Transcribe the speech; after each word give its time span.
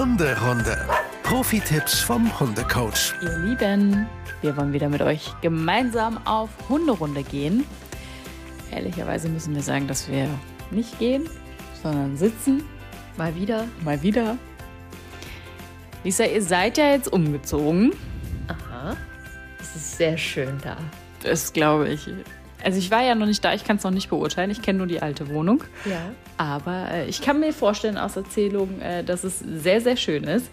Hunderunde. 0.00 0.88
Profi-Tipps 1.24 2.00
vom 2.00 2.40
Hundecoach. 2.40 3.12
Ihr 3.20 3.36
Lieben, 3.40 4.06
wir 4.40 4.56
wollen 4.56 4.72
wieder 4.72 4.88
mit 4.88 5.02
euch 5.02 5.30
gemeinsam 5.42 6.18
auf 6.26 6.48
Hunderunde 6.70 7.22
gehen. 7.22 7.66
Ehrlicherweise 8.70 9.28
müssen 9.28 9.54
wir 9.54 9.60
sagen, 9.60 9.86
dass 9.88 10.10
wir 10.10 10.26
nicht 10.70 10.98
gehen, 10.98 11.28
sondern 11.82 12.16
sitzen. 12.16 12.64
Mal 13.18 13.34
wieder. 13.34 13.66
Mal 13.84 14.00
wieder. 14.00 14.38
Lisa, 16.02 16.24
ihr 16.24 16.42
seid 16.42 16.78
ja 16.78 16.92
jetzt 16.92 17.12
umgezogen. 17.12 17.92
Aha. 18.48 18.96
Es 19.60 19.76
ist 19.76 19.98
sehr 19.98 20.16
schön 20.16 20.56
da. 20.64 20.78
Das 21.22 21.52
glaube 21.52 21.90
ich. 21.90 22.08
Also 22.64 22.78
ich 22.78 22.90
war 22.90 23.02
ja 23.02 23.14
noch 23.14 23.26
nicht 23.26 23.44
da, 23.44 23.54
ich 23.54 23.64
kann 23.64 23.76
es 23.76 23.84
noch 23.84 23.90
nicht 23.90 24.10
beurteilen. 24.10 24.50
Ich 24.50 24.62
kenne 24.62 24.78
nur 24.78 24.86
die 24.86 25.00
alte 25.02 25.28
Wohnung. 25.28 25.64
Ja. 25.84 26.12
Aber 26.36 26.90
äh, 26.90 27.06
ich 27.08 27.20
kann 27.22 27.40
mir 27.40 27.52
vorstellen 27.52 27.96
aus 27.98 28.16
Erzählungen, 28.16 28.80
äh, 28.80 29.02
dass 29.04 29.24
es 29.24 29.38
sehr, 29.40 29.80
sehr 29.80 29.96
schön 29.96 30.24
ist. 30.24 30.50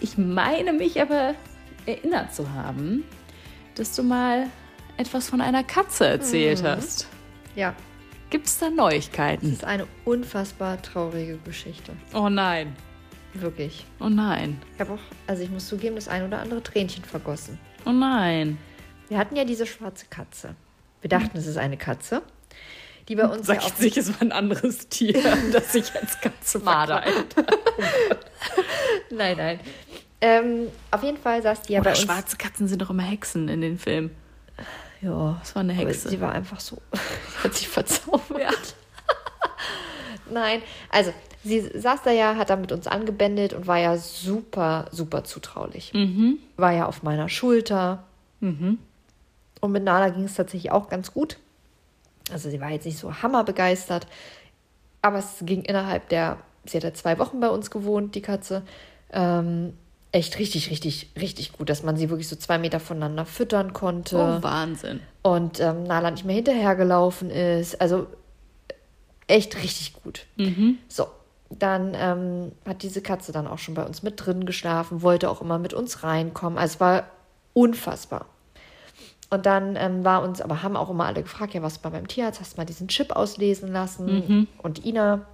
Ich 0.00 0.18
meine 0.18 0.72
mich 0.72 1.00
aber 1.00 1.34
erinnert 1.86 2.34
zu 2.34 2.52
haben, 2.52 3.04
dass 3.76 3.94
du 3.94 4.02
mal 4.02 4.46
etwas 4.96 5.28
von 5.28 5.40
einer 5.40 5.62
Katze 5.64 6.06
erzählt 6.06 6.62
Mhm. 6.62 6.66
hast. 6.66 7.06
Ja. 7.54 7.74
Gibt 8.30 8.46
es 8.48 8.58
da 8.58 8.66
Es 8.66 8.74
Neuigkeiten? 8.74 9.52
ist 9.52 9.64
eine 9.64 9.86
unfassbar 10.04 10.82
traurige 10.82 11.38
Geschichte. 11.44 11.92
Oh 12.12 12.28
nein. 12.28 12.74
Wirklich. 13.34 13.84
Oh 14.00 14.08
nein. 14.08 14.60
Ich 14.74 14.80
habe 14.80 14.94
auch, 14.94 14.98
also 15.26 15.42
ich 15.42 15.50
muss 15.50 15.68
zugeben, 15.68 15.94
das 15.94 16.08
ein 16.08 16.24
oder 16.26 16.40
andere 16.40 16.62
Tränchen 16.62 17.04
vergossen. 17.04 17.58
Oh 17.84 17.92
nein. 17.92 18.58
Wir 19.08 19.18
hatten 19.18 19.36
ja 19.36 19.44
diese 19.44 19.66
schwarze 19.66 20.06
Katze. 20.10 20.54
Wir 21.00 21.08
dachten, 21.10 21.36
es 21.38 21.46
ist 21.46 21.56
eine 21.58 21.76
Katze, 21.76 22.22
die 23.08 23.16
bei 23.16 23.26
uns 23.26 23.46
ja 23.48 23.54
Sagt 23.54 23.64
auch 23.64 23.76
sich, 23.76 23.96
es 23.96 24.08
war 24.12 24.22
ein 24.22 24.32
anderes 24.32 24.88
Tier, 24.88 25.20
das 25.52 25.72
sich 25.72 25.94
als 25.94 26.20
Katze 26.20 26.58
Marder. 26.60 27.02
Nein, 29.10 29.36
nein. 29.36 29.60
Ähm, 30.20 30.68
auf 30.90 31.02
jeden 31.02 31.18
Fall 31.18 31.42
saß 31.42 31.62
die 31.62 31.74
ja 31.74 31.80
Oder 31.80 31.90
bei 31.90 31.96
uns. 31.96 32.04
schwarze 32.04 32.36
Katzen 32.36 32.68
sind 32.68 32.82
doch 32.82 32.90
immer 32.90 33.02
Hexen 33.04 33.48
in 33.48 33.60
den 33.60 33.78
Filmen. 33.78 34.10
Ja, 35.00 35.36
Das 35.40 35.54
war 35.54 35.60
eine 35.60 35.72
Hexe. 35.74 36.08
sie 36.08 36.20
war 36.20 36.32
einfach 36.32 36.58
so. 36.60 36.78
hat 37.44 37.54
sich 37.54 37.68
verzaubert. 37.68 38.74
Nein, 40.30 40.62
also 40.90 41.12
sie 41.44 41.60
saß 41.60 42.02
da 42.02 42.10
ja, 42.10 42.34
hat 42.36 42.50
da 42.50 42.56
mit 42.56 42.72
uns 42.72 42.86
angebändelt 42.88 43.52
und 43.52 43.66
war 43.68 43.78
ja 43.78 43.96
super, 43.96 44.86
super 44.90 45.22
zutraulich. 45.22 45.92
Mhm. 45.94 46.38
War 46.56 46.72
ja 46.72 46.86
auf 46.86 47.02
meiner 47.02 47.28
Schulter. 47.28 48.04
Und 49.66 49.72
mit 49.72 49.84
Nala 49.84 50.08
ging 50.08 50.24
es 50.24 50.34
tatsächlich 50.34 50.72
auch 50.72 50.88
ganz 50.88 51.12
gut. 51.12 51.36
Also 52.32 52.50
sie 52.50 52.60
war 52.60 52.70
jetzt 52.70 52.86
nicht 52.86 52.98
so 52.98 53.22
hammerbegeistert. 53.22 54.06
Aber 55.02 55.18
es 55.18 55.36
ging 55.42 55.62
innerhalb 55.62 56.08
der, 56.08 56.38
sie 56.64 56.76
hat 56.78 56.84
ja 56.84 56.94
zwei 56.94 57.18
Wochen 57.18 57.38
bei 57.40 57.48
uns 57.48 57.70
gewohnt, 57.70 58.14
die 58.14 58.22
Katze. 58.22 58.62
Ähm, 59.12 59.74
echt 60.12 60.38
richtig, 60.38 60.70
richtig, 60.70 61.10
richtig 61.20 61.52
gut, 61.52 61.68
dass 61.68 61.82
man 61.82 61.96
sie 61.96 62.08
wirklich 62.10 62.28
so 62.28 62.36
zwei 62.36 62.58
Meter 62.58 62.80
voneinander 62.80 63.26
füttern 63.26 63.72
konnte 63.72 64.16
Oh, 64.16 64.42
Wahnsinn. 64.42 65.00
und 65.22 65.60
ähm, 65.60 65.84
Nala 65.84 66.10
nicht 66.10 66.24
mehr 66.24 66.34
hinterhergelaufen 66.36 67.30
ist. 67.30 67.80
Also 67.80 68.06
echt 69.26 69.56
richtig 69.62 69.94
gut. 70.02 70.26
So, 70.88 71.06
dann 71.50 71.94
ähm, 71.94 72.52
hat 72.66 72.82
diese 72.82 73.02
Katze 73.02 73.30
dann 73.32 73.46
auch 73.46 73.58
schon 73.58 73.74
bei 73.74 73.84
uns 73.84 74.02
mit 74.02 74.24
drin 74.24 74.46
geschlafen, 74.46 75.02
wollte 75.02 75.30
auch 75.30 75.40
immer 75.42 75.58
mit 75.58 75.74
uns 75.74 76.02
reinkommen. 76.02 76.58
Also 76.58 76.74
es 76.74 76.80
war 76.80 77.04
unfassbar. 77.52 78.26
Und 79.28 79.46
dann 79.46 79.76
ähm, 79.76 80.04
war 80.04 80.22
uns, 80.22 80.40
aber 80.40 80.62
haben 80.62 80.76
auch 80.76 80.88
immer 80.88 81.06
alle 81.06 81.22
gefragt, 81.22 81.54
ja, 81.54 81.62
was 81.62 81.82
war 81.82 81.90
beim 81.90 82.06
Tierarzt? 82.06 82.40
Hast 82.40 82.54
du 82.54 82.60
mal 82.60 82.64
diesen 82.64 82.88
Chip 82.88 83.14
auslesen 83.14 83.72
lassen? 83.72 84.08
Und 84.58 84.84
Ina, 84.84 85.26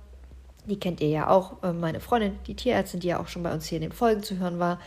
die 0.66 0.78
kennt 0.78 1.00
ihr 1.00 1.08
ja 1.08 1.28
auch, 1.28 1.62
äh, 1.62 1.72
meine 1.72 2.00
Freundin, 2.00 2.38
die 2.46 2.54
Tierärztin, 2.54 3.00
die 3.00 3.08
ja 3.08 3.20
auch 3.20 3.28
schon 3.28 3.42
bei 3.42 3.52
uns 3.52 3.66
hier 3.66 3.76
in 3.76 3.82
den 3.82 3.92
Folgen 3.92 4.22
zu 4.22 4.38
hören 4.38 4.58
war, 4.58 4.80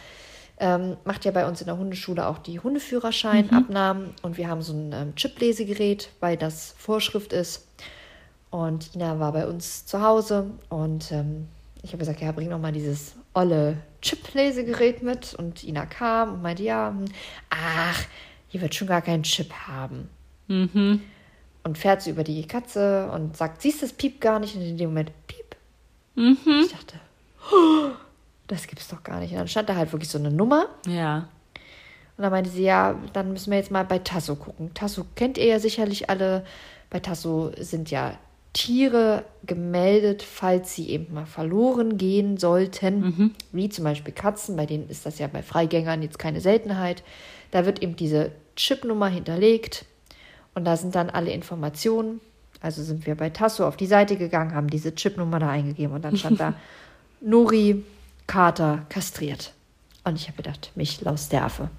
ähm, 0.58 0.98
macht 1.04 1.26
ja 1.26 1.32
bei 1.32 1.48
uns 1.48 1.62
in 1.62 1.68
der 1.68 1.78
Hundeschule 1.78 2.26
auch 2.28 2.40
die 2.40 2.60
Hundeführerscheinabnahmen. 2.60 4.14
Und 4.22 4.38
wir 4.38 4.48
haben 4.48 4.62
so 4.62 4.74
ein 4.74 4.94
ähm, 4.94 5.16
Chip-Lesegerät, 5.16 6.10
weil 6.20 6.38
das 6.38 6.74
Vorschrift 6.78 7.34
ist. 7.34 7.68
Und 8.50 8.96
Ina 8.96 9.20
war 9.20 9.34
bei 9.34 9.48
uns 9.48 9.86
zu 9.86 10.02
Hause 10.02 10.52
und 10.70 11.12
ähm, 11.12 11.48
ich 11.84 11.90
habe 11.92 12.00
gesagt, 12.00 12.22
ja, 12.22 12.32
bring 12.32 12.50
doch 12.50 12.58
mal 12.58 12.72
dieses 12.72 13.16
olle 13.36 13.78
Chip-Lesegerät 14.02 15.04
mit. 15.04 15.36
Und 15.36 15.64
Ina 15.64 15.86
kam 15.86 16.34
und 16.34 16.42
meinte, 16.42 16.64
ja, 16.64 16.90
hm, 16.90 17.06
ach, 17.52 18.02
hier 18.56 18.62
wird 18.62 18.74
schon 18.74 18.88
gar 18.88 19.02
keinen 19.02 19.24
Chip 19.24 19.52
haben. 19.68 20.08
Und 20.48 21.78
fährt 21.78 22.02
so 22.02 22.10
über 22.10 22.24
die 22.24 22.48
Katze 22.48 23.12
und 23.12 23.36
sagt, 23.36 23.62
siehst 23.62 23.82
du, 23.82 23.86
es 23.86 23.92
piept 23.92 24.22
gar 24.22 24.40
nicht. 24.40 24.56
Und 24.56 24.62
in 24.62 24.78
dem 24.78 24.92
Moment, 24.92 25.12
piep. 25.28 25.58
Ich 26.16 26.72
dachte, 26.72 26.96
oh, 27.52 27.90
das 28.48 28.68
gibt's 28.68 28.88
doch 28.88 29.04
gar 29.04 29.20
nicht. 29.20 29.32
Und 29.32 29.40
dann 29.40 29.50
stand 29.50 29.68
da 29.68 29.76
halt 29.76 29.92
wirklich 29.92 30.10
so 30.10 30.18
eine 30.18 30.32
Nummer. 30.32 30.68
Ja. 30.88 31.28
Und 32.16 32.22
dann 32.22 32.32
meinte 32.32 32.50
sie, 32.50 32.64
ja, 32.64 32.98
dann 33.12 33.34
müssen 33.34 33.52
wir 33.52 33.58
jetzt 33.58 33.72
mal 33.72 33.84
bei 33.84 34.00
Tasso 34.00 34.38
gucken. 34.38 34.74
Tasso 34.74 35.06
kennt 35.16 35.38
ihr 35.38 35.48
ja 35.48 35.60
sicherlich 35.60 36.10
alle. 36.10 36.46
Bei 36.90 37.02
Tasso 37.02 37.52
sind 37.60 37.92
ja 37.92 38.18
Tiere 38.54 39.26
gemeldet, 39.46 40.24
falls 40.24 40.74
sie 40.74 40.92
eben 40.92 41.14
mal 41.14 41.26
verloren 41.26 41.98
gehen 41.98 42.38
sollten. 42.38 43.36
Wie 43.52 43.68
zum 43.68 43.84
Beispiel 43.84 44.14
Katzen, 44.14 44.56
bei 44.56 44.66
denen 44.66 44.88
ist 44.90 45.06
das 45.06 45.20
ja 45.20 45.28
bei 45.28 45.44
Freigängern 45.44 46.02
jetzt 46.02 46.20
keine 46.20 46.40
Seltenheit. 46.40 47.04
Da 47.52 47.66
wird 47.66 47.84
eben 47.84 47.98
diese 47.98 48.32
Chipnummer 48.56 49.08
hinterlegt 49.08 49.86
und 50.54 50.66
da 50.66 50.78
sind 50.78 50.96
dann 50.96 51.10
alle 51.10 51.32
Informationen. 51.32 52.22
Also 52.62 52.82
sind 52.84 53.06
wir 53.06 53.16
bei 53.16 53.30
Tasso 53.30 53.68
auf 53.68 53.78
die 53.78 53.86
Seite 53.86 54.16
gegangen, 54.16 54.56
haben 54.56 54.70
diese 54.70 54.96
Chipnummer 54.96 55.40
da 55.40 55.50
eingegeben 55.50 55.94
und 55.94 56.04
dann 56.04 56.18
stand 56.18 56.40
da 56.40 56.54
Nori, 57.22 57.84
Kater, 58.28 58.86
kastriert. 58.90 59.54
Und 60.04 60.16
ich 60.16 60.28
habe 60.28 60.38
gedacht, 60.38 60.72
mich 60.76 61.02
laus 61.02 61.30
der 61.30 61.46
Affe. 61.46 61.70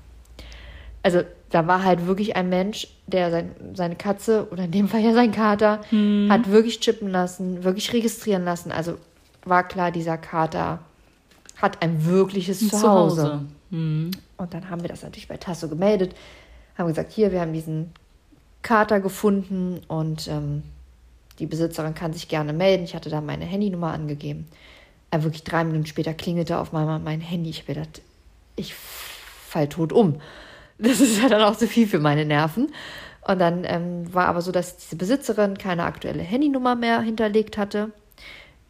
Also 1.02 1.22
da 1.50 1.66
war 1.66 1.84
halt 1.84 2.06
wirklich 2.06 2.34
ein 2.34 2.48
Mensch, 2.48 2.88
der 3.06 3.30
sein, 3.30 3.50
seine 3.74 3.94
Katze, 3.94 4.48
oder 4.50 4.64
in 4.64 4.72
dem 4.72 4.88
Fall 4.88 5.00
ja 5.00 5.12
sein 5.12 5.30
Kater, 5.30 5.80
hat 6.28 6.50
wirklich 6.50 6.80
chippen 6.80 7.08
lassen, 7.08 7.62
wirklich 7.62 7.92
registrieren 7.92 8.44
lassen. 8.44 8.72
Also 8.72 8.96
war 9.44 9.62
klar, 9.66 9.92
dieser 9.92 10.18
Kater 10.18 10.80
hat 11.56 11.82
ein 11.82 12.04
wirkliches 12.04 12.68
Zuhause. 12.68 13.44
Und 14.36 14.54
dann 14.54 14.68
haben 14.68 14.82
wir 14.82 14.88
das 14.88 15.02
natürlich 15.02 15.28
bei 15.28 15.36
Tasso 15.36 15.68
gemeldet, 15.68 16.14
haben 16.78 16.88
gesagt, 16.88 17.12
hier, 17.12 17.32
wir 17.32 17.40
haben 17.40 17.52
diesen 17.52 17.92
Kater 18.62 19.00
gefunden 19.00 19.80
und 19.88 20.28
ähm, 20.28 20.62
die 21.38 21.46
Besitzerin 21.46 21.94
kann 21.94 22.12
sich 22.12 22.28
gerne 22.28 22.52
melden. 22.52 22.84
Ich 22.84 22.94
hatte 22.94 23.10
da 23.10 23.20
meine 23.20 23.44
Handynummer 23.44 23.92
angegeben. 23.92 24.46
Aber 25.10 25.24
wirklich 25.24 25.44
drei 25.44 25.64
Minuten 25.64 25.86
später 25.86 26.14
klingelte 26.14 26.58
auf 26.58 26.74
einmal 26.74 26.98
mein 26.98 27.20
Handy. 27.20 27.50
Ich 27.50 27.60
habe 27.62 27.74
gedacht, 27.74 28.02
ich 28.56 28.74
fall 28.74 29.68
tot 29.68 29.92
um. 29.92 30.20
Das 30.78 31.00
ist 31.00 31.22
ja 31.22 31.28
dann 31.28 31.42
auch 31.42 31.56
zu 31.56 31.66
viel 31.66 31.86
für 31.86 32.00
meine 32.00 32.24
Nerven. 32.24 32.72
Und 33.26 33.38
dann 33.40 33.64
ähm, 33.64 34.12
war 34.12 34.26
aber 34.26 34.40
so, 34.40 34.52
dass 34.52 34.76
diese 34.76 34.96
Besitzerin 34.96 35.58
keine 35.58 35.84
aktuelle 35.84 36.22
Handynummer 36.22 36.76
mehr 36.76 37.00
hinterlegt 37.00 37.58
hatte, 37.58 37.90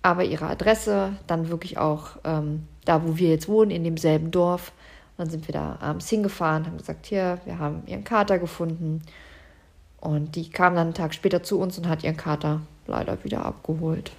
aber 0.02 0.24
ihre 0.24 0.46
Adresse 0.46 1.12
dann 1.26 1.50
wirklich 1.50 1.78
auch 1.78 2.16
ähm, 2.24 2.66
da, 2.84 3.04
wo 3.04 3.18
wir 3.18 3.28
jetzt 3.28 3.48
wohnen, 3.48 3.70
in 3.70 3.84
demselben 3.84 4.30
Dorf. 4.30 4.72
Dann 5.18 5.30
sind 5.30 5.48
wir 5.48 5.52
da 5.52 5.78
abends 5.80 6.08
hingefahren, 6.08 6.66
haben 6.66 6.76
gesagt, 6.76 7.06
hier, 7.06 7.40
wir 7.44 7.58
haben 7.58 7.82
ihren 7.86 8.04
Kater 8.04 8.38
gefunden. 8.38 9.02
Und 10.00 10.36
die 10.36 10.50
kam 10.50 10.74
dann 10.74 10.88
einen 10.88 10.94
Tag 10.94 11.14
später 11.14 11.42
zu 11.42 11.58
uns 11.58 11.78
und 11.78 11.88
hat 11.88 12.04
ihren 12.04 12.16
Kater 12.16 12.60
leider 12.86 13.22
wieder 13.24 13.44
abgeholt. 13.44 14.12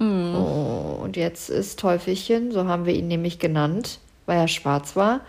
Oh, 0.00 1.00
und 1.02 1.16
jetzt 1.16 1.50
ist 1.50 1.80
Teufelchen, 1.80 2.52
so 2.52 2.66
haben 2.66 2.86
wir 2.86 2.94
ihn 2.94 3.08
nämlich 3.08 3.40
genannt, 3.40 3.98
weil 4.26 4.38
er 4.38 4.48
schwarz 4.48 4.94
war, 4.94 5.22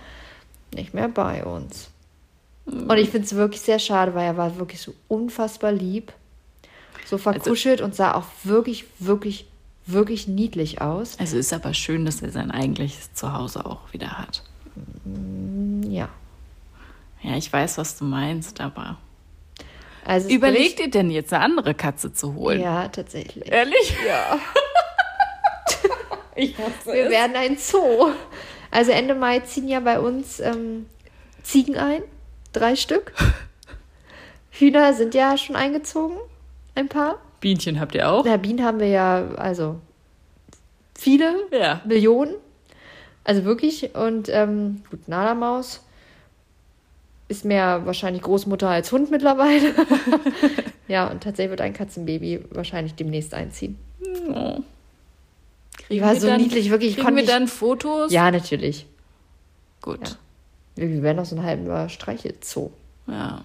nicht 0.75 0.93
mehr 0.93 1.09
bei 1.09 1.43
uns. 1.43 1.89
Und 2.65 2.97
ich 2.97 3.09
finde 3.09 3.25
es 3.25 3.35
wirklich 3.35 3.61
sehr 3.61 3.79
schade, 3.79 4.13
weil 4.13 4.25
er 4.25 4.37
war 4.37 4.59
wirklich 4.59 4.79
so 4.79 4.93
unfassbar 5.07 5.71
lieb, 5.71 6.13
so 7.07 7.17
verkuschelt 7.17 7.81
und 7.81 7.95
sah 7.95 8.13
auch 8.13 8.25
wirklich, 8.43 8.85
wirklich, 8.99 9.47
wirklich 9.91 10.27
niedlich 10.27 10.81
aus. 10.81 11.17
Also 11.19 11.37
ist 11.37 11.53
aber 11.53 11.73
schön, 11.73 12.05
dass 12.05 12.21
er 12.21 12.31
sein 12.31 12.51
eigentliches 12.51 13.13
Zuhause 13.13 13.65
auch 13.65 13.91
wieder 13.93 14.17
hat. 14.17 14.43
Ja. 15.87 16.09
Ja, 17.21 17.35
ich 17.35 17.51
weiß, 17.51 17.77
was 17.77 17.97
du 17.97 18.05
meinst, 18.05 18.61
aber. 18.61 18.97
Also 20.05 20.27
es 20.27 20.33
Überlegt 20.33 20.79
ihr 20.79 20.89
denn 20.89 21.11
jetzt 21.11 21.33
eine 21.33 21.43
andere 21.43 21.73
Katze 21.73 22.13
zu 22.13 22.33
holen? 22.33 22.61
Ja, 22.61 22.87
tatsächlich. 22.87 23.51
Ehrlich? 23.51 23.95
Ja. 24.07 24.39
Ich 26.35 26.57
hasse 26.57 26.93
Wir 26.93 27.09
werden 27.09 27.35
ein 27.35 27.57
Zoo. 27.57 28.13
Also 28.71 28.91
Ende 28.91 29.13
Mai 29.13 29.39
ziehen 29.41 29.67
ja 29.67 29.81
bei 29.81 29.99
uns 29.99 30.39
ähm, 30.39 30.85
Ziegen 31.43 31.75
ein. 31.77 32.01
Drei 32.53 32.77
Stück. 32.77 33.13
Hühner 34.51 34.93
sind 34.93 35.13
ja 35.13 35.37
schon 35.37 35.57
eingezogen. 35.57 36.17
Ein 36.75 36.87
paar. 36.87 37.19
Bienchen 37.39 37.79
habt 37.79 37.95
ihr 37.95 38.09
auch? 38.11 38.25
Na, 38.25 38.37
Bienen 38.37 38.63
haben 38.63 38.79
wir 38.79 38.87
ja, 38.87 39.27
also 39.37 39.79
viele, 40.97 41.35
Ja. 41.51 41.81
Millionen. 41.85 42.35
Also 43.23 43.43
wirklich. 43.45 43.93
Und 43.95 44.29
ähm, 44.29 44.81
gut, 44.89 45.07
Nala-Maus 45.07 45.81
ist 47.27 47.45
mehr 47.45 47.85
wahrscheinlich 47.85 48.23
Großmutter 48.23 48.67
als 48.69 48.91
Hund 48.91 49.11
mittlerweile. 49.11 49.73
ja, 50.87 51.07
und 51.07 51.21
tatsächlich 51.23 51.51
wird 51.51 51.61
ein 51.61 51.73
Katzenbaby 51.73 52.43
wahrscheinlich 52.51 52.95
demnächst 52.95 53.33
einziehen. 53.33 53.77
Oh. 54.33 54.59
Die 55.89 56.01
war 56.01 56.15
so 56.15 56.27
dann, 56.27 56.41
niedlich, 56.41 56.69
wirklich. 56.71 56.95
Kriegen 56.97 57.15
wir 57.15 57.23
ich- 57.23 57.29
dann 57.29 57.47
Fotos? 57.47 58.11
Ja, 58.11 58.31
natürlich. 58.31 58.87
Gut. 59.81 60.17
Wir 60.75 61.03
werden 61.03 61.17
noch 61.17 61.25
so 61.25 61.35
einen 61.35 61.45
halben 61.45 61.89
Streichelzoo. 61.89 62.71
Ja. 63.07 63.43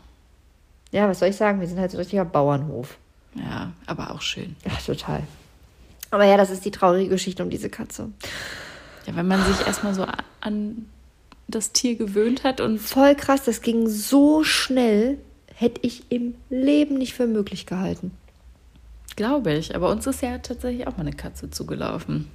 Ja, 0.93 1.09
was 1.09 1.19
soll 1.19 1.29
ich 1.29 1.37
sagen? 1.37 1.61
Wir 1.61 1.67
sind 1.67 1.79
halt 1.81 1.91
so 1.91 1.97
ein 1.97 2.01
richtiger 2.01 2.25
Bauernhof. 2.25 2.97
Ja, 3.35 3.73
aber 3.87 4.13
auch 4.13 4.23
schön. 4.23 4.57
Ja, 4.65 4.73
total. 4.85 5.23
Aber 6.11 6.25
ja, 6.25 6.37
das 6.37 6.51
ist 6.51 6.65
die 6.65 6.71
traurige 6.71 7.11
Geschichte 7.11 7.43
um 7.43 7.51
diese 7.51 7.69
Katze. 7.69 8.11
Ja, 9.07 9.17
wenn 9.17 9.27
man 9.27 9.45
sich 9.45 9.67
erstmal 9.67 9.95
so 9.95 10.07
an 10.41 10.87
das 11.49 11.73
Tier 11.73 11.97
gewöhnt 11.97 12.45
hat 12.45 12.61
und 12.61 12.79
Voll 12.79 13.15
krass, 13.15 13.45
das 13.45 13.61
ging 13.61 13.89
so 13.89 14.45
schnell, 14.45 15.19
hätte 15.55 15.81
ich 15.83 16.11
im 16.11 16.35
Leben 16.49 16.97
nicht 16.97 17.15
für 17.15 17.27
möglich 17.27 17.67
gehalten. 17.67 18.13
glaube 19.17 19.53
ich, 19.55 19.75
aber 19.75 19.91
uns 19.91 20.07
ist 20.07 20.23
ja 20.23 20.39
tatsächlich 20.39 20.87
auch 20.87 20.97
mal 20.97 21.03
eine 21.03 21.13
Katze 21.13 21.51
zugelaufen. 21.51 22.29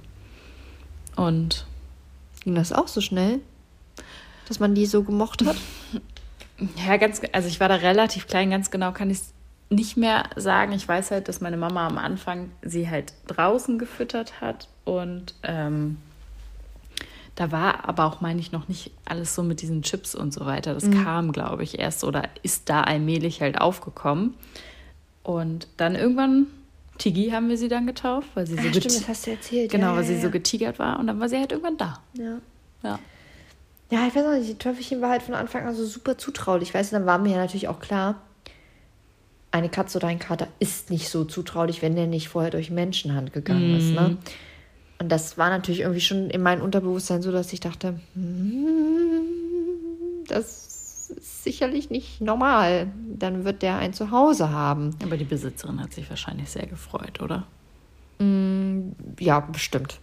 Und 1.16 1.66
Ging 2.40 2.54
das 2.54 2.72
auch 2.72 2.88
so 2.88 3.00
schnell, 3.00 3.40
dass 4.48 4.60
man 4.60 4.74
die 4.74 4.86
so 4.86 5.02
gemocht 5.02 5.44
hat? 5.44 5.56
ja, 6.86 6.96
ganz, 6.96 7.20
also 7.32 7.48
ich 7.48 7.60
war 7.60 7.68
da 7.68 7.76
relativ 7.76 8.26
klein, 8.26 8.50
ganz 8.50 8.70
genau 8.70 8.92
kann 8.92 9.10
ich 9.10 9.18
es 9.18 9.32
nicht 9.70 9.96
mehr 9.96 10.24
sagen. 10.36 10.72
Ich 10.72 10.86
weiß 10.86 11.12
halt, 11.12 11.28
dass 11.28 11.40
meine 11.40 11.56
Mama 11.56 11.86
am 11.86 11.96
Anfang 11.96 12.50
sie 12.62 12.90
halt 12.90 13.14
draußen 13.28 13.78
gefüttert 13.78 14.40
hat 14.40 14.68
und 14.84 15.34
ähm, 15.42 15.96
da 17.36 17.52
war 17.52 17.88
aber 17.88 18.04
auch, 18.04 18.20
meine 18.20 18.38
ich, 18.40 18.52
noch 18.52 18.68
nicht 18.68 18.90
alles 19.06 19.34
so 19.34 19.42
mit 19.42 19.62
diesen 19.62 19.80
Chips 19.80 20.14
und 20.14 20.34
so 20.34 20.44
weiter. 20.44 20.74
Das 20.74 20.90
kam, 20.90 21.32
glaube 21.32 21.62
ich, 21.62 21.78
erst 21.78 22.04
oder 22.04 22.24
ist 22.42 22.68
da 22.68 22.82
allmählich 22.82 23.40
halt 23.40 23.58
aufgekommen. 23.58 24.34
Und 25.22 25.66
dann 25.78 25.94
irgendwann, 25.94 26.48
Tigi 26.98 27.30
haben 27.30 27.48
wir 27.48 27.56
sie 27.56 27.68
dann 27.68 27.86
getauft, 27.86 28.28
weil 28.34 28.46
sie 28.46 28.56
so 28.56 28.68
Ah, 28.68 28.72
stimmt, 28.72 28.84
das 28.84 29.08
hast 29.08 29.26
du 29.26 29.30
erzählt. 29.30 29.70
Genau, 29.70 29.86
ja, 29.86 29.92
weil 29.92 30.02
ja, 30.02 30.08
sie 30.08 30.14
ja. 30.16 30.20
so 30.20 30.30
getigert 30.30 30.78
war 30.78 30.98
und 30.98 31.06
dann 31.06 31.18
war 31.18 31.30
sie 31.30 31.38
halt 31.38 31.52
irgendwann 31.52 31.78
da. 31.78 32.00
Ja. 32.12 32.38
Ja. 32.82 32.98
Ja, 33.90 34.06
ich 34.06 34.14
weiß 34.14 34.26
auch 34.26 34.32
nicht, 34.32 34.48
die 34.50 34.58
Teufelchen 34.58 35.00
war 35.00 35.08
halt 35.10 35.22
von 35.22 35.34
Anfang 35.34 35.66
an 35.66 35.74
so 35.74 35.84
super 35.86 36.18
zutraulich. 36.18 36.74
Weißt 36.74 36.92
du, 36.92 36.96
dann 36.96 37.06
war 37.06 37.18
mir 37.18 37.32
ja 37.32 37.36
natürlich 37.38 37.68
auch 37.68 37.80
klar, 37.80 38.16
eine 39.52 39.68
Katze 39.68 39.98
oder 39.98 40.08
ein 40.08 40.18
Kater 40.18 40.48
ist 40.60 40.90
nicht 40.90 41.08
so 41.08 41.24
zutraulich, 41.24 41.82
wenn 41.82 41.96
der 41.96 42.06
nicht 42.06 42.28
vorher 42.28 42.50
durch 42.50 42.70
Menschenhand 42.70 43.32
gegangen 43.32 43.74
ist. 43.74 43.92
Ne? 43.92 44.16
Und 44.98 45.08
das 45.10 45.38
war 45.38 45.48
natürlich 45.50 45.80
irgendwie 45.80 46.00
schon 46.00 46.30
in 46.30 46.42
meinem 46.42 46.62
Unterbewusstsein 46.62 47.22
so, 47.22 47.32
dass 47.32 47.52
ich 47.52 47.60
dachte, 47.60 47.98
hm, 48.14 49.22
das 50.28 51.10
ist 51.16 51.42
sicherlich 51.44 51.90
nicht 51.90 52.20
normal. 52.20 52.88
Dann 53.18 53.44
wird 53.44 53.62
der 53.62 53.78
ein 53.78 53.92
Zuhause 53.92 54.50
haben. 54.50 54.94
Aber 55.02 55.16
die 55.16 55.24
Besitzerin 55.24 55.80
hat 55.80 55.92
sich 55.92 56.08
wahrscheinlich 56.08 56.48
sehr 56.50 56.66
gefreut, 56.66 57.20
oder? 57.20 57.46
Ja, 59.18 59.40
bestimmt. 59.40 59.98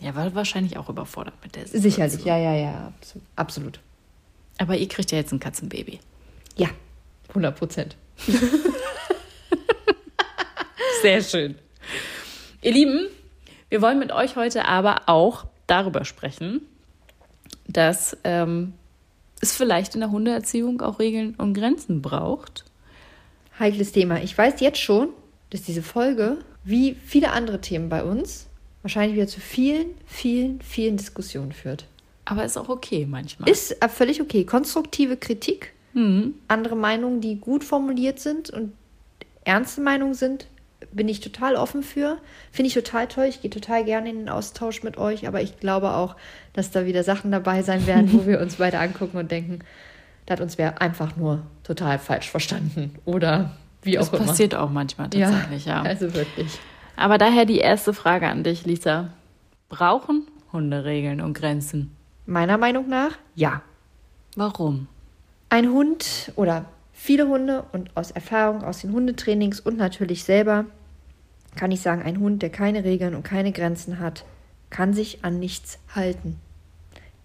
Ja, 0.00 0.14
war 0.14 0.34
wahrscheinlich 0.34 0.76
auch 0.76 0.88
überfordert 0.88 1.34
mit 1.42 1.54
der 1.56 1.62
Situation. 1.66 1.90
Sicherlich, 1.90 2.24
ja, 2.24 2.36
ja, 2.36 2.52
ja, 2.54 2.92
abso- 3.00 3.20
absolut. 3.36 3.80
Aber 4.58 4.76
ihr 4.76 4.88
kriegt 4.88 5.10
ja 5.12 5.18
jetzt 5.18 5.32
ein 5.32 5.40
Katzenbaby. 5.40 6.00
Ja, 6.56 6.68
100 7.28 7.56
Prozent. 7.56 7.96
Sehr 11.02 11.22
schön. 11.22 11.54
Ihr 12.62 12.72
Lieben, 12.72 13.06
wir 13.68 13.82
wollen 13.82 13.98
mit 13.98 14.12
euch 14.12 14.36
heute 14.36 14.66
aber 14.66 15.02
auch 15.06 15.46
darüber 15.66 16.04
sprechen, 16.04 16.62
dass 17.66 18.16
ähm, 18.24 18.74
es 19.40 19.56
vielleicht 19.56 19.94
in 19.94 20.00
der 20.00 20.10
Hundeerziehung 20.10 20.80
auch 20.80 20.98
Regeln 20.98 21.34
und 21.36 21.54
Grenzen 21.54 22.02
braucht. 22.02 22.64
Heikles 23.58 23.92
Thema. 23.92 24.20
Ich 24.22 24.36
weiß 24.36 24.60
jetzt 24.60 24.80
schon, 24.80 25.10
dass 25.50 25.62
diese 25.62 25.82
Folge, 25.82 26.38
wie 26.64 26.94
viele 26.94 27.30
andere 27.30 27.60
Themen 27.60 27.88
bei 27.88 28.02
uns, 28.02 28.46
wahrscheinlich 28.82 29.16
wieder 29.16 29.28
zu 29.28 29.40
vielen, 29.40 29.88
vielen, 30.06 30.60
vielen 30.60 30.96
Diskussionen 30.96 31.52
führt. 31.52 31.86
Aber 32.24 32.44
ist 32.44 32.56
auch 32.56 32.68
okay 32.68 33.06
manchmal. 33.06 33.48
Ist 33.48 33.82
äh, 33.82 33.88
völlig 33.88 34.20
okay. 34.20 34.44
Konstruktive 34.44 35.16
Kritik, 35.16 35.72
Mhm. 35.98 36.34
andere 36.46 36.76
Meinungen, 36.76 37.20
die 37.20 37.36
gut 37.36 37.64
formuliert 37.64 38.20
sind 38.20 38.50
und 38.50 38.72
ernste 39.44 39.80
Meinungen 39.80 40.14
sind, 40.14 40.46
bin 40.92 41.08
ich 41.08 41.20
total 41.20 41.56
offen 41.56 41.82
für. 41.82 42.18
Finde 42.52 42.68
ich 42.68 42.74
total 42.74 43.08
toll. 43.08 43.24
Ich 43.24 43.42
gehe 43.42 43.50
total 43.50 43.84
gerne 43.84 44.10
in 44.10 44.18
den 44.18 44.28
Austausch 44.28 44.82
mit 44.82 44.96
euch, 44.96 45.26
aber 45.26 45.42
ich 45.42 45.58
glaube 45.58 45.90
auch, 45.90 46.14
dass 46.52 46.70
da 46.70 46.86
wieder 46.86 47.02
Sachen 47.02 47.32
dabei 47.32 47.62
sein 47.62 47.86
werden, 47.86 48.12
wo 48.12 48.26
wir 48.26 48.40
uns 48.40 48.56
beide 48.56 48.78
angucken 48.78 49.18
und 49.18 49.30
denken, 49.30 49.58
da 50.26 50.34
hat 50.34 50.40
uns 50.40 50.56
wer 50.58 50.80
einfach 50.80 51.16
nur 51.16 51.42
total 51.64 51.98
falsch 51.98 52.30
verstanden. 52.30 52.94
Oder 53.04 53.56
wie 53.82 53.92
Das 53.92 54.08
auch 54.10 54.14
immer. 54.14 54.26
passiert 54.26 54.54
auch 54.54 54.70
manchmal 54.70 55.10
tatsächlich, 55.10 55.64
ja. 55.66 55.82
Also 55.82 56.14
wirklich. 56.14 56.58
Aber 56.96 57.18
daher 57.18 57.44
die 57.44 57.58
erste 57.58 57.92
Frage 57.92 58.28
an 58.28 58.44
dich, 58.44 58.64
Lisa. 58.66 59.08
Brauchen 59.68 60.26
Hunde 60.52 60.84
Regeln 60.84 61.20
und 61.20 61.34
Grenzen? 61.34 61.94
Meiner 62.26 62.58
Meinung 62.58 62.88
nach, 62.88 63.12
ja. 63.34 63.62
Warum? 64.36 64.86
Ein 65.50 65.70
Hund 65.70 66.32
oder 66.36 66.66
viele 66.92 67.28
Hunde 67.28 67.64
und 67.72 67.96
aus 67.96 68.10
Erfahrung 68.10 68.62
aus 68.62 68.80
den 68.80 68.92
Hundetrainings 68.92 69.60
und 69.60 69.76
natürlich 69.76 70.24
selber 70.24 70.66
kann 71.56 71.70
ich 71.70 71.80
sagen, 71.80 72.02
ein 72.02 72.20
Hund, 72.20 72.42
der 72.42 72.50
keine 72.50 72.84
Regeln 72.84 73.14
und 73.14 73.22
keine 73.22 73.52
Grenzen 73.52 73.98
hat, 73.98 74.24
kann 74.70 74.92
sich 74.92 75.24
an 75.24 75.38
nichts 75.38 75.78
halten. 75.94 76.38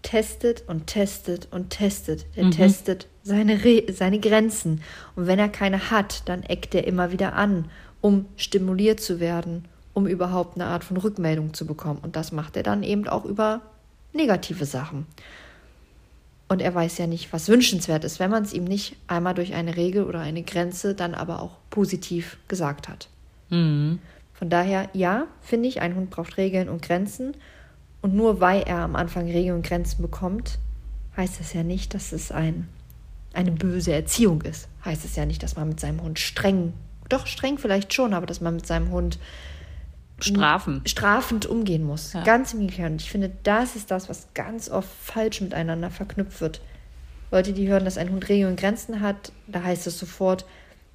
Testet 0.02 0.64
und 0.68 0.86
testet 0.86 1.48
und 1.50 1.70
testet. 1.70 2.26
Der 2.36 2.50
testet 2.50 3.08
seine, 3.22 3.64
Re 3.64 3.84
seine 3.92 4.18
Grenzen. 4.18 4.82
Und 5.16 5.26
wenn 5.26 5.38
er 5.38 5.48
keine 5.48 5.90
hat, 5.90 6.28
dann 6.28 6.42
eckt 6.42 6.74
er 6.74 6.86
immer 6.86 7.12
wieder 7.12 7.34
an, 7.34 7.70
um 8.00 8.26
stimuliert 8.36 9.00
zu 9.00 9.20
werden, 9.20 9.66
um 9.94 10.06
überhaupt 10.06 10.56
eine 10.56 10.66
Art 10.66 10.84
von 10.84 10.96
Rückmeldung 10.96 11.54
zu 11.54 11.66
bekommen. 11.66 12.00
Und 12.02 12.16
das 12.16 12.32
macht 12.32 12.56
er 12.56 12.62
dann 12.62 12.82
eben 12.82 13.08
auch 13.08 13.24
über 13.24 13.62
negative 14.12 14.66
Sachen. 14.66 15.06
Und 16.54 16.62
er 16.62 16.72
weiß 16.72 16.98
ja 16.98 17.08
nicht, 17.08 17.32
was 17.32 17.48
wünschenswert 17.48 18.04
ist, 18.04 18.20
wenn 18.20 18.30
man 18.30 18.44
es 18.44 18.52
ihm 18.52 18.62
nicht 18.62 18.94
einmal 19.08 19.34
durch 19.34 19.54
eine 19.54 19.74
Regel 19.74 20.04
oder 20.04 20.20
eine 20.20 20.44
Grenze 20.44 20.94
dann 20.94 21.12
aber 21.12 21.42
auch 21.42 21.56
positiv 21.68 22.38
gesagt 22.46 22.88
hat. 22.88 23.08
Mhm. 23.50 23.98
Von 24.34 24.50
daher, 24.50 24.88
ja, 24.92 25.26
finde 25.40 25.68
ich, 25.68 25.80
ein 25.80 25.96
Hund 25.96 26.10
braucht 26.10 26.36
Regeln 26.36 26.68
und 26.68 26.80
Grenzen. 26.80 27.36
Und 28.02 28.14
nur 28.14 28.40
weil 28.40 28.62
er 28.62 28.78
am 28.78 28.94
Anfang 28.94 29.26
Regeln 29.26 29.56
und 29.56 29.66
Grenzen 29.66 30.00
bekommt, 30.00 30.60
heißt 31.16 31.40
das 31.40 31.54
ja 31.54 31.64
nicht, 31.64 31.92
dass 31.92 32.12
es 32.12 32.30
ein, 32.30 32.68
eine 33.32 33.50
böse 33.50 33.92
Erziehung 33.92 34.42
ist. 34.42 34.68
Heißt 34.84 35.04
es 35.04 35.16
ja 35.16 35.26
nicht, 35.26 35.42
dass 35.42 35.56
man 35.56 35.70
mit 35.70 35.80
seinem 35.80 36.02
Hund 36.02 36.20
streng, 36.20 36.72
doch 37.08 37.26
streng 37.26 37.58
vielleicht 37.58 37.92
schon, 37.92 38.14
aber 38.14 38.26
dass 38.26 38.40
man 38.40 38.54
mit 38.54 38.64
seinem 38.64 38.92
Hund 38.92 39.18
Strafen. 40.20 40.82
strafend 40.86 41.46
umgehen 41.46 41.84
muss. 41.84 42.12
Ja. 42.12 42.22
Ganz 42.22 42.54
im 42.54 42.60
Gegenteil. 42.60 42.92
Und 42.92 43.02
ich 43.02 43.10
finde, 43.10 43.32
das 43.42 43.76
ist 43.76 43.90
das, 43.90 44.08
was 44.08 44.28
ganz 44.34 44.70
oft 44.70 44.88
falsch 44.88 45.40
miteinander 45.40 45.90
verknüpft 45.90 46.40
wird. 46.40 46.60
Leute, 47.30 47.52
die 47.52 47.68
hören, 47.68 47.84
dass 47.84 47.98
ein 47.98 48.10
Hund 48.10 48.28
Regeln 48.28 48.50
und 48.52 48.60
Grenzen 48.60 49.00
hat, 49.00 49.32
da 49.48 49.62
heißt 49.62 49.86
es 49.86 49.98
sofort, 49.98 50.44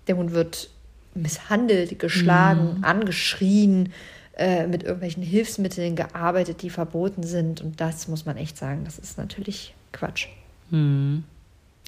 der 0.07 0.15
Hund 0.15 0.31
wird 0.31 0.69
misshandelt, 1.13 1.99
geschlagen, 1.99 2.83
angeschrien, 2.83 3.91
äh, 4.37 4.67
mit 4.67 4.83
irgendwelchen 4.83 5.21
Hilfsmitteln 5.21 5.97
gearbeitet, 5.97 6.61
die 6.61 6.69
verboten 6.69 7.23
sind. 7.23 7.59
Und 7.59 7.81
das 7.81 8.07
muss 8.07 8.25
man 8.25 8.37
echt 8.37 8.57
sagen, 8.57 8.85
das 8.85 8.97
ist 8.97 9.17
natürlich 9.17 9.73
Quatsch. 9.91 10.27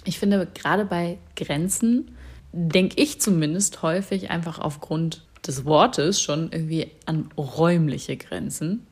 Ich 0.03 0.19
finde, 0.19 0.47
gerade 0.53 0.83
bei 0.85 1.17
Grenzen 1.35 2.15
denke 2.51 3.01
ich 3.01 3.21
zumindest 3.21 3.83
häufig 3.83 4.31
einfach 4.31 4.59
aufgrund 4.59 5.23
des 5.47 5.65
Wortes 5.65 6.21
schon 6.21 6.51
irgendwie 6.51 6.91
an 7.05 7.29
räumliche 7.37 8.17
Grenzen. 8.17 8.85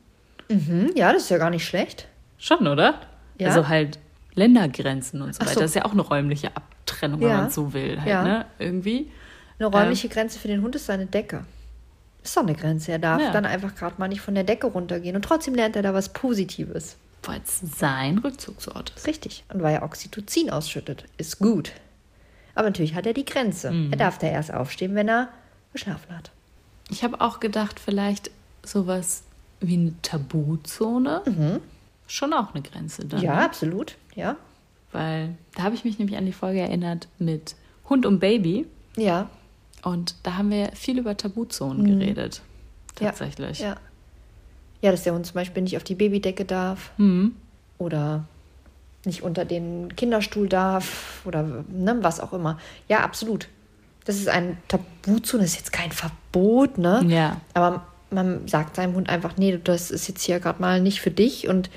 Hm, 0.48 0.90
ja, 0.96 1.12
das 1.12 1.24
ist 1.24 1.30
ja 1.30 1.38
gar 1.38 1.50
nicht 1.50 1.64
schlecht. 1.64 2.08
Schon, 2.38 2.66
oder? 2.66 2.94
Ja. 3.38 3.48
Also 3.48 3.68
halt 3.68 3.98
Ländergrenzen 4.34 5.22
und 5.22 5.34
so 5.34 5.40
Ach 5.42 5.46
weiter. 5.46 5.54
so. 5.54 5.60
Das 5.60 5.70
ist 5.70 5.74
ja 5.76 5.84
auch 5.84 5.92
eine 5.92 6.02
räumliche 6.02 6.54
Abtrennung, 6.56 7.20
wenn 7.20 7.28
Ja. 7.28 7.36
man 7.38 7.46
es 7.48 7.54
so 7.54 7.72
will. 7.72 7.98
Halt, 7.98 8.08
Ja. 8.08 8.24
ne? 8.24 8.46
Irgendwie. 8.58 9.10
Eine 9.58 9.68
räumliche 9.68 10.08
Grenze 10.08 10.38
für 10.38 10.48
den 10.48 10.62
Hund 10.62 10.74
ist 10.74 10.86
seine 10.86 11.06
Decke. 11.06 11.44
Ist 12.22 12.36
doch 12.36 12.42
eine 12.42 12.54
Grenze. 12.54 12.92
Er 12.92 12.98
darf 12.98 13.20
Ja. 13.20 13.30
dann 13.30 13.44
einfach 13.46 13.74
gerade 13.74 13.94
mal 13.98 14.08
nicht 14.08 14.20
von 14.20 14.34
der 14.34 14.44
Decke 14.44 14.66
runtergehen. 14.66 15.16
Und 15.16 15.22
trotzdem 15.22 15.54
lernt 15.54 15.76
er 15.76 15.82
da 15.82 15.94
was 15.94 16.10
Positives. 16.10 16.96
Weil 17.22 17.40
es 17.44 17.60
sein 17.78 18.18
Rückzugsort 18.18 18.92
ist. 18.96 19.06
Richtig. 19.06 19.44
Und 19.52 19.62
weil 19.62 19.74
er 19.74 19.82
Oxytocin 19.82 20.50
ausschüttet. 20.50 21.04
Ist 21.18 21.38
gut. 21.38 21.72
Aber 22.54 22.66
natürlich 22.68 22.94
hat 22.94 23.06
er 23.06 23.12
die 23.14 23.24
Grenze. 23.26 23.72
Er 23.90 23.96
darf 23.96 24.18
da 24.18 24.26
erst 24.26 24.52
aufstehen, 24.52 24.94
wenn 24.94 25.08
er 25.08 25.28
geschlafen 25.72 26.16
hat. 26.16 26.30
Ich 26.90 27.04
habe 27.04 27.20
auch 27.20 27.40
gedacht, 27.40 27.80
vielleicht 27.80 28.30
sowas 28.62 29.22
wie 29.60 29.74
eine 29.74 29.94
Tabuzone. 30.02 31.60
Schon 32.06 32.32
auch 32.32 32.54
eine 32.54 32.62
Grenze 32.62 33.06
dann. 33.06 33.20
Mhm. 33.20 33.26
Ja, 33.26 33.36
ne? 33.36 33.44
absolut. 33.44 33.96
Ja. 34.14 34.36
Weil 34.92 35.36
da 35.54 35.62
habe 35.62 35.74
ich 35.74 35.84
mich 35.84 35.98
nämlich 35.98 36.18
an 36.18 36.26
die 36.26 36.32
Folge 36.32 36.60
erinnert 36.60 37.08
mit 37.18 37.54
Hund 37.88 38.06
und 38.06 38.18
Baby. 38.18 38.66
Ja. 38.96 39.30
Und 39.82 40.16
da 40.24 40.36
haben 40.36 40.50
wir 40.50 40.72
viel 40.74 40.98
über 40.98 41.16
Tabuzonen 41.16 41.86
geredet. 41.86 42.42
Tatsächlich. 42.96 43.60
Mhm. 43.60 43.66
Ja. 43.66 43.76
Ja, 44.82 44.90
dass 44.90 45.02
der 45.04 45.14
Hund 45.14 45.26
zum 45.26 45.34
Beispiel 45.34 45.62
nicht 45.62 45.76
auf 45.76 45.84
die 45.84 45.94
Babydecke 45.94 46.44
darf. 46.44 46.90
Mhm. 46.96 47.36
Oder 47.78 48.24
nicht 49.04 49.22
unter 49.22 49.44
den 49.44 49.94
Kinderstuhl 49.94 50.48
darf. 50.48 51.22
Oder 51.24 51.64
ne, 51.68 51.98
was 52.00 52.20
auch 52.20 52.32
immer. 52.32 52.58
Ja, 52.88 53.00
absolut. 53.00 53.48
Das 54.04 54.16
ist 54.16 54.28
ein 54.28 54.56
Tabuzone. 54.68 55.42
Das 55.42 55.52
ist 55.52 55.58
jetzt 55.58 55.72
kein 55.72 55.92
Verbot, 55.92 56.78
ne? 56.78 57.02
Ja. 57.06 57.40
Aber 57.54 57.86
man 58.10 58.48
sagt 58.48 58.76
seinem 58.76 58.94
Hund 58.94 59.08
einfach, 59.08 59.36
nee, 59.36 59.58
das 59.62 59.90
ist 59.90 60.08
jetzt 60.08 60.22
hier 60.22 60.40
gerade 60.40 60.60
mal 60.60 60.80
nicht 60.80 61.00
für 61.00 61.10
dich. 61.10 61.48
Und 61.48 61.70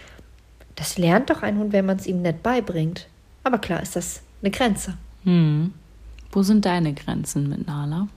das 0.75 0.98
lernt 0.98 1.30
doch 1.30 1.44
ein 1.44 1.58
Hund, 1.58 1.74
wenn 1.74 1.86
man 1.86 1.98
es 1.98 2.08
ihm 2.08 2.22
nett 2.22 2.44
beibringt. 2.44 3.08
Aber 3.44 3.58
klar 3.58 3.82
ist 3.82 3.96
das 3.96 4.22
eine 4.42 4.51
Grenze. 4.51 4.98
Hm. 5.24 5.74
Wo 6.32 6.42
sind 6.42 6.65
deine 6.65 6.94
Grenzen 6.94 7.50
mit 7.50 7.68
Nala? 7.68 8.08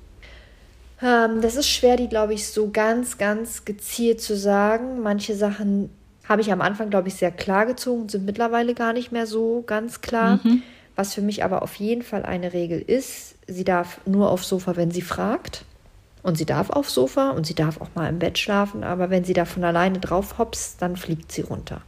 Ähm, 1.03 1.43
das 1.43 1.57
ist 1.57 1.69
schwer, 1.69 1.97
die, 1.97 2.09
glaube 2.09 2.35
ich, 2.35 2.47
so 2.49 2.71
ganz, 2.71 3.19
ganz 3.19 3.65
gezielt 3.65 4.21
zu 4.21 4.37
sagen. 4.37 5.03
Manche 5.03 5.35
Sachen 5.37 5.91
habe 6.29 6.41
ich 6.41 6.51
am 6.51 6.61
Anfang, 6.61 6.91
glaube 6.91 7.09
ich, 7.09 7.15
sehr 7.15 7.31
klar 7.31 7.67
gezogen 7.67 8.03
und 8.03 8.11
sind 8.11 8.25
mittlerweile 8.25 8.75
gar 8.75 8.93
nicht 8.93 9.13
mehr 9.13 9.27
so 9.27 9.63
ganz 9.67 10.01
klar. 10.01 10.41
Mhm. 10.43 10.63
Was 10.97 11.13
für 11.13 11.21
mich 11.21 11.45
aber 11.45 11.63
auf 11.63 11.75
jeden 11.75 12.03
Fall 12.03 12.25
eine 12.25 12.55
Regel 12.55 12.81
ist, 12.81 13.36
sie 13.47 13.65
darf 13.65 14.01
nur 14.07 14.31
aufs 14.31 14.49
Sofa, 14.49 14.77
wenn 14.77 14.91
sie 14.91 15.03
fragt. 15.03 15.65
Und 16.23 16.37
sie 16.37 16.47
darf 16.47 16.71
aufs 16.71 16.93
Sofa 16.93 17.31
und 17.31 17.47
sie 17.47 17.55
darf 17.55 17.81
auch 17.81 17.91
mal 17.95 18.09
im 18.09 18.19
Bett 18.19 18.37
schlafen, 18.37 18.83
aber 18.83 19.11
wenn 19.11 19.23
sie 19.23 19.33
da 19.33 19.45
von 19.45 19.63
alleine 19.63 20.01
drauf 20.01 20.39
hops, 20.39 20.77
dann 20.77 20.97
fliegt 20.97 21.31
sie 21.31 21.43
runter. 21.43 21.83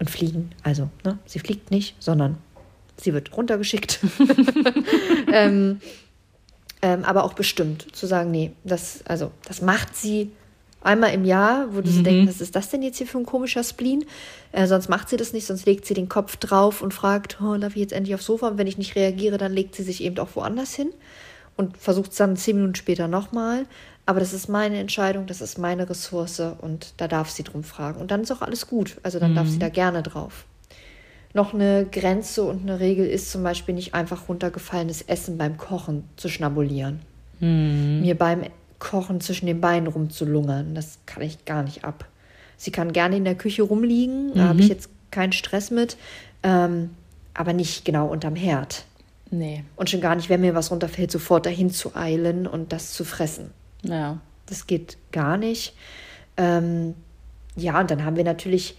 Und 0.00 0.10
fliegen, 0.10 0.50
also, 0.64 0.90
ne, 1.04 1.18
sie 1.24 1.38
fliegt 1.38 1.70
nicht, 1.70 1.94
sondern 2.00 2.38
sie 2.96 3.12
wird 3.12 3.36
runtergeschickt. 3.36 4.00
ähm, 5.32 5.80
ähm, 6.82 7.04
aber 7.04 7.22
auch 7.22 7.34
bestimmt 7.34 7.94
zu 7.94 8.06
sagen, 8.06 8.32
nee, 8.32 8.52
das, 8.64 9.06
also, 9.06 9.30
das 9.46 9.62
macht 9.62 9.94
sie 9.94 10.32
einmal 10.84 11.12
im 11.14 11.24
Jahr, 11.24 11.74
wo 11.74 11.80
du 11.80 11.90
so 11.90 12.02
denkst, 12.02 12.28
was 12.28 12.40
ist 12.40 12.54
das 12.54 12.68
denn 12.68 12.82
jetzt 12.82 12.98
hier 12.98 13.06
für 13.06 13.18
ein 13.18 13.26
komischer 13.26 13.64
Spleen? 13.64 14.04
Äh, 14.52 14.66
sonst 14.66 14.88
macht 14.88 15.08
sie 15.08 15.16
das 15.16 15.32
nicht, 15.32 15.46
sonst 15.46 15.66
legt 15.66 15.86
sie 15.86 15.94
den 15.94 16.08
Kopf 16.08 16.36
drauf 16.36 16.82
und 16.82 16.94
fragt, 16.94 17.40
oh, 17.40 17.56
darf 17.56 17.74
ich 17.74 17.82
jetzt 17.82 17.92
endlich 17.92 18.14
aufs 18.14 18.26
Sofa? 18.26 18.48
Und 18.48 18.58
wenn 18.58 18.66
ich 18.66 18.78
nicht 18.78 18.96
reagiere, 18.96 19.38
dann 19.38 19.52
legt 19.52 19.74
sie 19.74 19.82
sich 19.82 20.02
eben 20.02 20.18
auch 20.18 20.34
woanders 20.34 20.74
hin 20.74 20.90
und 21.56 21.76
versucht 21.76 22.12
es 22.12 22.18
dann 22.18 22.36
zehn 22.36 22.56
Minuten 22.56 22.74
später 22.74 23.08
nochmal. 23.08 23.66
Aber 24.06 24.20
das 24.20 24.32
ist 24.34 24.48
meine 24.48 24.78
Entscheidung, 24.78 25.26
das 25.26 25.40
ist 25.40 25.58
meine 25.58 25.88
Ressource 25.88 26.42
und 26.60 26.92
da 26.98 27.08
darf 27.08 27.30
sie 27.30 27.42
drum 27.42 27.64
fragen. 27.64 28.00
Und 28.00 28.10
dann 28.10 28.22
ist 28.22 28.30
auch 28.32 28.42
alles 28.42 28.66
gut. 28.66 28.98
Also 29.02 29.18
dann 29.18 29.34
darf 29.34 29.48
sie 29.48 29.58
da 29.58 29.70
gerne 29.70 30.02
drauf. 30.02 30.44
Noch 31.32 31.54
eine 31.54 31.86
Grenze 31.90 32.44
und 32.44 32.62
eine 32.62 32.80
Regel 32.80 33.06
ist 33.06 33.32
zum 33.32 33.42
Beispiel 33.42 33.74
nicht 33.74 33.94
einfach 33.94 34.28
runtergefallenes 34.28 35.02
Essen 35.02 35.38
beim 35.38 35.56
Kochen 35.56 36.04
zu 36.16 36.28
schnabulieren. 36.28 37.00
Mir 38.02 38.14
beim 38.14 38.44
Kochen 38.84 39.20
zwischen 39.20 39.46
den 39.46 39.60
Beinen 39.60 39.88
rumzulungern, 39.88 40.74
das 40.74 40.98
kann 41.06 41.22
ich 41.22 41.44
gar 41.44 41.62
nicht 41.62 41.84
ab. 41.84 42.06
Sie 42.56 42.70
kann 42.70 42.92
gerne 42.92 43.16
in 43.16 43.24
der 43.24 43.34
Küche 43.34 43.62
rumliegen, 43.62 44.32
da 44.34 44.48
habe 44.48 44.60
ich 44.60 44.68
jetzt 44.68 44.88
keinen 45.10 45.32
Stress 45.32 45.70
mit, 45.70 45.96
ähm, 46.42 46.90
aber 47.32 47.52
nicht 47.52 47.84
genau 47.84 48.06
unterm 48.06 48.36
Herd. 48.36 48.84
Nee. 49.30 49.64
Und 49.74 49.90
schon 49.90 50.00
gar 50.00 50.14
nicht, 50.14 50.28
wenn 50.28 50.40
mir 50.40 50.54
was 50.54 50.70
runterfällt, 50.70 51.10
sofort 51.10 51.46
dahin 51.46 51.70
zu 51.70 51.96
eilen 51.96 52.46
und 52.46 52.72
das 52.72 52.92
zu 52.92 53.04
fressen. 53.04 53.50
Ja. 53.82 54.18
Das 54.46 54.66
geht 54.66 54.98
gar 55.10 55.36
nicht. 55.36 55.74
Ähm, 56.36 56.94
ja, 57.56 57.80
und 57.80 57.90
dann 57.90 58.04
haben 58.04 58.16
wir 58.16 58.24
natürlich 58.24 58.76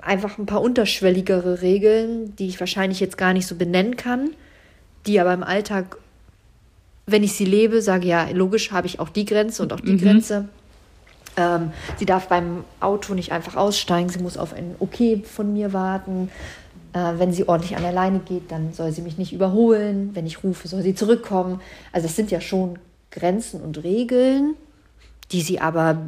einfach 0.00 0.38
ein 0.38 0.46
paar 0.46 0.62
unterschwelligere 0.62 1.62
Regeln, 1.62 2.34
die 2.36 2.48
ich 2.48 2.60
wahrscheinlich 2.60 3.00
jetzt 3.00 3.18
gar 3.18 3.32
nicht 3.32 3.46
so 3.46 3.54
benennen 3.56 3.96
kann, 3.96 4.30
die 5.06 5.20
aber 5.20 5.34
im 5.34 5.42
Alltag, 5.42 5.98
wenn 7.12 7.22
ich 7.22 7.34
sie 7.34 7.44
lebe, 7.44 7.82
sage 7.82 8.08
ja, 8.08 8.28
logisch 8.32 8.72
habe 8.72 8.86
ich 8.86 8.98
auch 8.98 9.08
die 9.08 9.24
Grenze 9.24 9.62
und 9.62 9.72
auch 9.72 9.80
die 9.80 9.96
Grenze. 9.96 10.48
Ähm, 11.36 11.72
sie 11.98 12.06
darf 12.06 12.28
beim 12.28 12.64
Auto 12.80 13.14
nicht 13.14 13.32
einfach 13.32 13.56
aussteigen, 13.56 14.08
sie 14.08 14.18
muss 14.18 14.36
auf 14.36 14.52
ein 14.52 14.74
Okay 14.80 15.22
von 15.24 15.52
mir 15.52 15.72
warten. 15.72 16.30
Äh, 16.92 17.12
wenn 17.16 17.32
sie 17.32 17.48
ordentlich 17.48 17.76
an 17.76 17.82
der 17.82 17.92
Leine 17.92 18.18
geht, 18.18 18.50
dann 18.50 18.72
soll 18.74 18.92
sie 18.92 19.00
mich 19.02 19.16
nicht 19.16 19.32
überholen. 19.32 20.10
Wenn 20.14 20.26
ich 20.26 20.44
rufe, 20.44 20.68
soll 20.68 20.82
sie 20.82 20.94
zurückkommen. 20.94 21.60
Also 21.90 22.06
das 22.06 22.16
sind 22.16 22.30
ja 22.30 22.40
schon 22.40 22.78
Grenzen 23.10 23.62
und 23.62 23.82
Regeln, 23.82 24.54
die 25.30 25.40
sie 25.40 25.60
aber, 25.60 26.02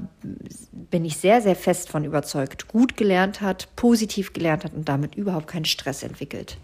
bin 0.91 1.05
ich 1.05 1.17
sehr, 1.17 1.41
sehr 1.41 1.57
fest 1.57 1.89
von 1.89 2.05
überzeugt, 2.05 2.69
gut 2.69 2.97
gelernt 2.97 3.41
hat, 3.41 3.69
positiv 3.77 4.33
gelernt 4.35 4.65
hat 4.65 4.75
und 4.75 4.89
damit 4.89 5.15
überhaupt 5.15 5.47
keinen 5.47 5.65
Stress 5.65 6.03
entwickelt. 6.03 6.59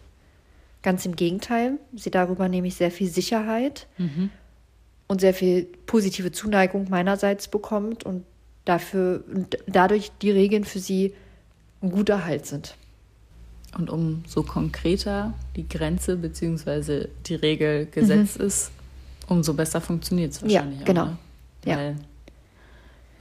Ganz 0.83 1.05
im 1.05 1.15
Gegenteil, 1.15 1.79
sie 1.95 2.11
darüber 2.11 2.49
nämlich 2.49 2.75
sehr 2.75 2.91
viel 2.91 3.09
Sicherheit 3.11 3.87
und 5.09 5.21
sehr 5.21 5.35
viel 5.35 5.65
positive 5.87 6.33
Zuneigung 6.33 6.89
meinerseits 6.89 7.49
bekommt 7.49 8.05
und 8.05 8.25
dafür 8.65 9.23
und 9.33 9.59
dadurch 9.67 10.11
die 10.23 10.31
Regeln 10.31 10.65
für 10.65 10.79
sie 10.79 11.13
ein 11.83 11.91
guter 11.91 12.25
Halt 12.25 12.47
sind. 12.47 12.77
Und 13.77 13.91
umso 13.91 14.43
konkreter 14.43 15.35
die 15.55 15.69
Grenze 15.69 16.17
bzw. 16.17 17.09
die 17.27 17.35
Regel 17.37 17.87
gesetzt 17.87 18.37
ist, 18.39 18.71
umso 19.29 19.55
besser 19.55 19.81
funktioniert 19.81 20.33
es 20.33 20.43
Mhm. 20.43 20.49
Ja, 20.49 20.61
wahrscheinlich. 20.61 20.85
genau. 20.87 21.03
Auch, 21.03 21.67
ne? 21.67 21.95
Ja. 21.95 21.95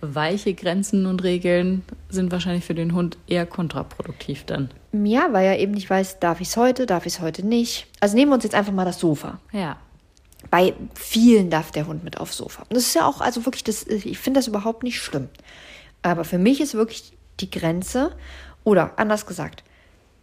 Weiche 0.02 0.54
Grenzen 0.54 1.06
und 1.06 1.24
Regeln 1.24 1.84
sind 2.10 2.32
wahrscheinlich 2.32 2.66
für 2.66 2.76
den 2.76 2.94
Hund 2.94 3.18
eher 3.28 3.46
kontraproduktiv 3.46 4.46
dann. 4.46 4.70
Ja, 4.92 5.28
weil 5.32 5.46
er 5.46 5.60
eben 5.60 5.74
nicht 5.74 5.90
weiß, 5.90 6.20
darf 6.20 6.42
ich 6.42 6.50
es 6.50 6.58
heute, 6.58 6.86
darf 6.86 7.06
ich 7.06 7.14
es 7.14 7.20
heute 7.20 7.46
nicht. 7.46 7.88
Also 8.00 8.16
nehmen 8.16 8.32
wir 8.32 8.36
uns 8.36 8.44
jetzt 8.44 8.56
einfach 8.56 8.74
mal 8.74 8.86
das 8.86 9.00
Sofa. 9.00 9.40
Ja. 9.52 9.78
Bei 10.50 10.74
vielen 10.96 11.50
darf 11.50 11.72
der 11.72 11.88
Hund 11.88 12.04
mit 12.04 12.18
aufs 12.18 12.38
Sofa. 12.38 12.64
Und 12.64 12.76
das 12.76 12.84
ist 12.84 12.96
ja 12.96 13.06
auch, 13.06 13.22
also 13.22 13.46
wirklich, 13.46 13.64
das, 13.64 13.86
ich 13.86 14.18
finde 14.18 14.40
das 14.40 14.48
überhaupt 14.48 14.84
nicht 14.84 15.00
schlimm. 15.00 15.28
Aber 16.02 16.24
für 16.24 16.38
mich 16.38 16.62
ist 16.62 16.74
wirklich 16.74 17.14
die 17.40 17.50
Grenze, 17.50 18.12
oder 18.64 18.94
anders 18.98 19.26
gesagt, 19.26 19.64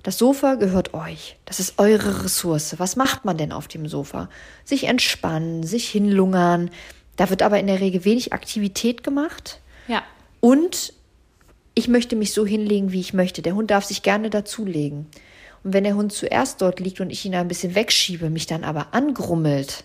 das 0.02 0.18
Sofa 0.18 0.54
gehört 0.54 0.95
euch. 0.95 1.37
Das 1.47 1.59
ist 1.59 1.78
eure 1.78 2.25
Ressource. 2.25 2.78
Was 2.78 2.95
macht 2.95 3.25
man 3.25 3.37
denn 3.37 3.50
auf 3.50 3.66
dem 3.66 3.88
Sofa? 3.88 4.28
Sich 4.64 4.85
entspannen, 4.85 5.64
sich 5.64 5.88
hinlungern. 5.88 6.71
Da 7.16 7.28
wird 7.28 7.42
aber 7.42 7.59
in 7.59 7.66
der 7.66 7.80
Regel 7.80 8.04
wenig 8.04 8.33
Aktivität 8.33 9.02
gemacht. 9.02 9.61
Ja. 9.88 10.02
Und 10.40 10.93
ich 11.75 11.88
möchte 11.88 12.16
mich 12.16 12.33
so 12.33 12.47
hinlegen, 12.47 12.93
wie 12.93 13.00
ich 13.00 13.12
möchte. 13.12 13.43
Der 13.43 13.55
Hund 13.55 13.71
darf 13.71 13.85
sich 13.85 14.02
gerne 14.02 14.31
dazulegen. 14.31 15.07
Und 15.62 15.73
wenn 15.73 15.85
der 15.85 15.95
Hund 15.95 16.12
zuerst 16.12 16.62
dort 16.62 16.81
liegt 16.81 17.00
und 17.00 17.11
ich 17.11 17.25
ihn 17.25 17.35
ein 17.35 17.49
bisschen 17.49 17.75
wegschiebe, 17.75 18.31
mich 18.31 18.47
dann 18.47 18.64
aber 18.64 18.95
angrummelt, 18.95 19.85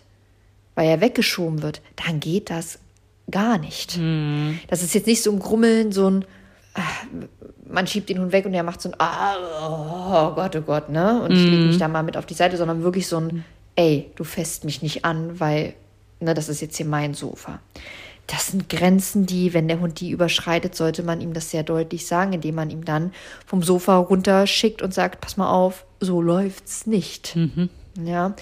weil 0.75 0.87
er 0.87 1.01
weggeschoben 1.01 1.63
wird, 1.63 1.81
dann 2.05 2.19
geht 2.19 2.49
das 2.49 2.79
gar 3.29 3.57
nicht. 3.57 3.97
Das 4.69 4.83
ist 4.83 4.93
jetzt 4.93 5.07
nicht 5.07 5.23
so 5.23 5.31
ein 5.31 5.39
Grummeln, 5.39 5.91
so 5.91 6.09
ein, 6.09 6.25
ah, 6.75 6.81
man 7.67 7.87
schiebt 7.87 8.09
den 8.09 8.19
Hund 8.19 8.31
weg 8.31 8.45
und 8.45 8.53
er 8.53 8.63
macht 8.63 8.81
so 8.81 8.89
ein, 8.89 8.95
ah, 8.99 10.29
oh 10.29 10.35
Gott, 10.35 10.55
oh 10.55 10.61
Gott, 10.61 10.89
ne? 10.89 11.23
Und 11.23 11.31
ich 11.31 11.43
lege 11.43 11.63
mich 11.63 11.77
da 11.77 11.87
mal 11.87 12.03
mit 12.03 12.15
auf 12.15 12.25
die 12.25 12.33
Seite, 12.33 12.57
sondern 12.57 12.83
wirklich 12.83 13.07
so 13.07 13.17
ein, 13.17 13.43
ey, 13.75 14.11
du 14.15 14.23
fässt 14.23 14.65
mich 14.65 14.81
nicht 14.81 15.03
an, 15.03 15.39
weil, 15.39 15.73
ne, 16.19 16.33
das 16.33 16.47
ist 16.47 16.61
jetzt 16.61 16.77
hier 16.77 16.85
mein 16.85 17.13
Sofa. 17.13 17.59
Das 18.31 18.47
sind 18.47 18.69
Grenzen, 18.69 19.25
die, 19.25 19.53
wenn 19.53 19.67
der 19.67 19.81
Hund 19.81 19.99
die 19.99 20.09
überschreitet, 20.09 20.73
sollte 20.73 21.03
man 21.03 21.19
ihm 21.19 21.33
das 21.33 21.51
sehr 21.51 21.63
deutlich 21.63 22.07
sagen, 22.07 22.31
indem 22.31 22.55
man 22.55 22.69
ihm 22.69 22.85
dann 22.85 23.11
vom 23.45 23.61
Sofa 23.61 23.97
runterschickt 23.97 24.81
und 24.81 24.93
sagt, 24.93 25.19
pass 25.19 25.35
mal 25.35 25.51
auf, 25.51 25.85
so 25.99 26.21
läuft's 26.21 26.87
nicht. 26.87 27.35
Ja. 28.01 28.35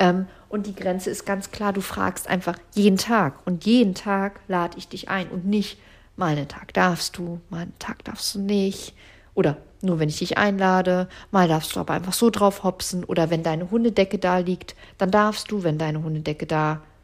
Ähm, 0.00 0.26
und 0.48 0.66
die 0.66 0.74
Grenze 0.74 1.10
ist 1.10 1.24
ganz 1.24 1.52
klar, 1.52 1.72
du 1.72 1.80
fragst 1.80 2.28
einfach 2.28 2.58
jeden 2.74 2.96
Tag. 2.96 3.46
Und 3.46 3.64
jeden 3.64 3.94
Tag 3.94 4.40
lade 4.48 4.78
ich 4.78 4.88
dich 4.88 5.08
ein. 5.08 5.28
Und 5.28 5.46
nicht, 5.46 5.78
mal 6.16 6.32
einen 6.32 6.48
Tag 6.48 6.74
darfst 6.74 7.16
du, 7.16 7.40
mal 7.48 7.60
einen 7.62 7.78
Tag 7.78 8.02
darfst 8.04 8.34
du 8.34 8.40
nicht. 8.40 8.94
Oder 9.34 9.58
nur 9.80 10.00
wenn 10.00 10.08
ich 10.08 10.18
dich 10.18 10.38
einlade, 10.38 11.08
mal 11.30 11.46
darfst 11.46 11.76
du 11.76 11.78
aber 11.80 11.94
einfach 11.94 12.14
so 12.14 12.30
drauf 12.30 12.64
hopsen. 12.64 13.04
Oder 13.04 13.30
wenn 13.30 13.44
deine 13.44 13.70
Hundedecke 13.70 14.18
da 14.18 14.38
liegt, 14.38 14.74
dann 14.98 15.12
darfst 15.12 15.52
du, 15.52 15.62
wenn 15.62 15.78
deine 15.78 16.02
Hundedecke 16.02 16.46
da 16.46 16.72
liegt, 16.72 16.95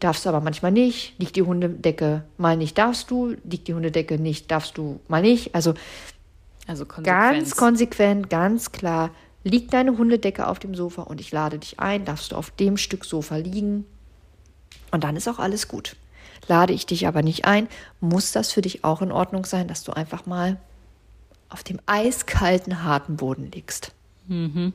darfst 0.00 0.24
du 0.24 0.28
aber 0.28 0.40
manchmal 0.40 0.72
nicht. 0.72 1.14
Liegt 1.18 1.36
die 1.36 1.42
Hundedecke 1.42 2.24
mal 2.36 2.56
nicht, 2.56 2.78
darfst 2.78 3.10
du. 3.10 3.36
Liegt 3.44 3.68
die 3.68 3.74
Hundedecke 3.74 4.18
nicht, 4.18 4.50
darfst 4.50 4.78
du 4.78 5.00
mal 5.08 5.22
nicht. 5.22 5.54
Also 5.54 5.74
Also. 6.68 6.84
Ganz 7.02 7.56
konsequent, 7.56 8.30
ganz 8.30 8.72
klar. 8.72 9.10
Liegt 9.42 9.72
deine 9.72 9.96
Hundedecke 9.96 10.46
auf 10.46 10.58
dem 10.58 10.74
Sofa 10.74 11.02
und 11.02 11.20
ich 11.20 11.32
lade 11.32 11.58
dich 11.58 11.80
ein, 11.80 12.04
darfst 12.04 12.32
du 12.32 12.36
auf 12.36 12.50
dem 12.50 12.76
Stück 12.76 13.04
Sofa 13.04 13.36
liegen. 13.36 13.86
Und 14.90 15.04
dann 15.04 15.16
ist 15.16 15.28
auch 15.28 15.38
alles 15.38 15.68
gut. 15.68 15.96
Lade 16.46 16.72
ich 16.72 16.86
dich 16.86 17.06
aber 17.06 17.22
nicht 17.22 17.46
ein, 17.46 17.68
muss 18.00 18.32
das 18.32 18.52
für 18.52 18.60
dich 18.60 18.84
auch 18.84 19.00
in 19.02 19.12
Ordnung 19.12 19.44
sein, 19.46 19.66
dass 19.66 19.82
du 19.82 19.92
einfach 19.92 20.26
mal 20.26 20.58
auf 21.48 21.64
dem 21.64 21.80
eiskalten, 21.86 22.84
harten 22.84 23.16
Boden 23.16 23.50
liegst. 23.50 23.92
Mhm. 24.26 24.74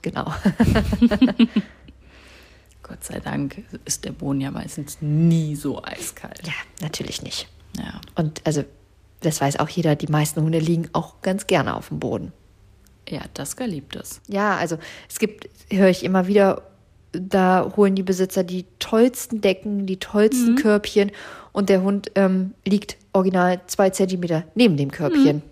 genau. 0.00 0.32
Gott 2.86 3.02
sei 3.02 3.18
Dank 3.18 3.64
ist 3.84 4.04
der 4.04 4.12
Boden 4.12 4.40
ja 4.40 4.52
meistens 4.52 4.98
nie 5.00 5.56
so 5.56 5.82
eiskalt. 5.82 6.46
Ja, 6.46 6.52
natürlich 6.80 7.22
nicht. 7.22 7.48
Ja. 7.76 8.00
Und 8.14 8.42
also, 8.44 8.64
das 9.20 9.40
weiß 9.40 9.58
auch 9.58 9.68
jeder, 9.68 9.96
die 9.96 10.06
meisten 10.06 10.40
Hunde 10.40 10.60
liegen 10.60 10.88
auch 10.92 11.20
ganz 11.20 11.48
gerne 11.48 11.74
auf 11.74 11.88
dem 11.88 11.98
Boden. 11.98 12.32
Ja, 13.08 13.22
Daska 13.34 13.64
liebt 13.64 13.96
es. 13.96 14.20
Ja, 14.28 14.56
also 14.56 14.78
es 15.08 15.18
gibt, 15.18 15.48
höre 15.70 15.88
ich 15.88 16.04
immer 16.04 16.28
wieder, 16.28 16.62
da 17.12 17.72
holen 17.76 17.96
die 17.96 18.02
Besitzer 18.02 18.44
die 18.44 18.66
tollsten 18.78 19.40
Decken, 19.40 19.86
die 19.86 19.98
tollsten 19.98 20.54
Körbchen 20.56 21.10
und 21.52 21.68
der 21.68 21.82
Hund 21.82 22.12
ähm, 22.14 22.54
liegt 22.64 22.96
original 23.12 23.60
zwei 23.66 23.90
Zentimeter 23.90 24.44
neben 24.54 24.76
dem 24.76 24.90
Körbchen. 24.90 25.42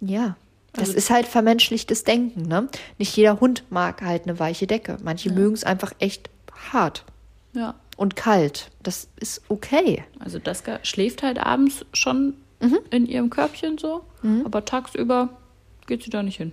Ja, 0.00 0.36
das 0.74 0.90
ist 0.90 1.10
halt 1.10 1.26
vermenschlichtes 1.26 2.04
Denken, 2.04 2.42
ne? 2.42 2.68
Nicht 2.98 3.16
jeder 3.16 3.40
Hund 3.40 3.64
mag 3.70 4.02
halt 4.02 4.24
eine 4.24 4.38
weiche 4.38 4.66
Decke. 4.66 4.98
Manche 5.02 5.32
mögen 5.32 5.54
es 5.54 5.64
einfach 5.64 5.92
echt 5.98 6.28
hart. 6.72 7.04
Ja. 7.54 7.74
und 7.96 8.14
kalt. 8.16 8.70
Das 8.82 9.08
ist 9.18 9.40
okay. 9.48 10.04
Also 10.18 10.38
Daska 10.38 10.80
schläft 10.82 11.22
halt 11.22 11.38
abends 11.38 11.86
schon 11.94 12.34
Mhm. 12.60 12.78
in 12.90 13.06
ihrem 13.06 13.30
Körbchen 13.30 13.78
so, 13.78 14.02
aber 14.44 14.64
tagsüber 14.66 15.30
geht 15.86 16.02
sie 16.02 16.10
da 16.10 16.22
nicht 16.22 16.36
hin. 16.36 16.52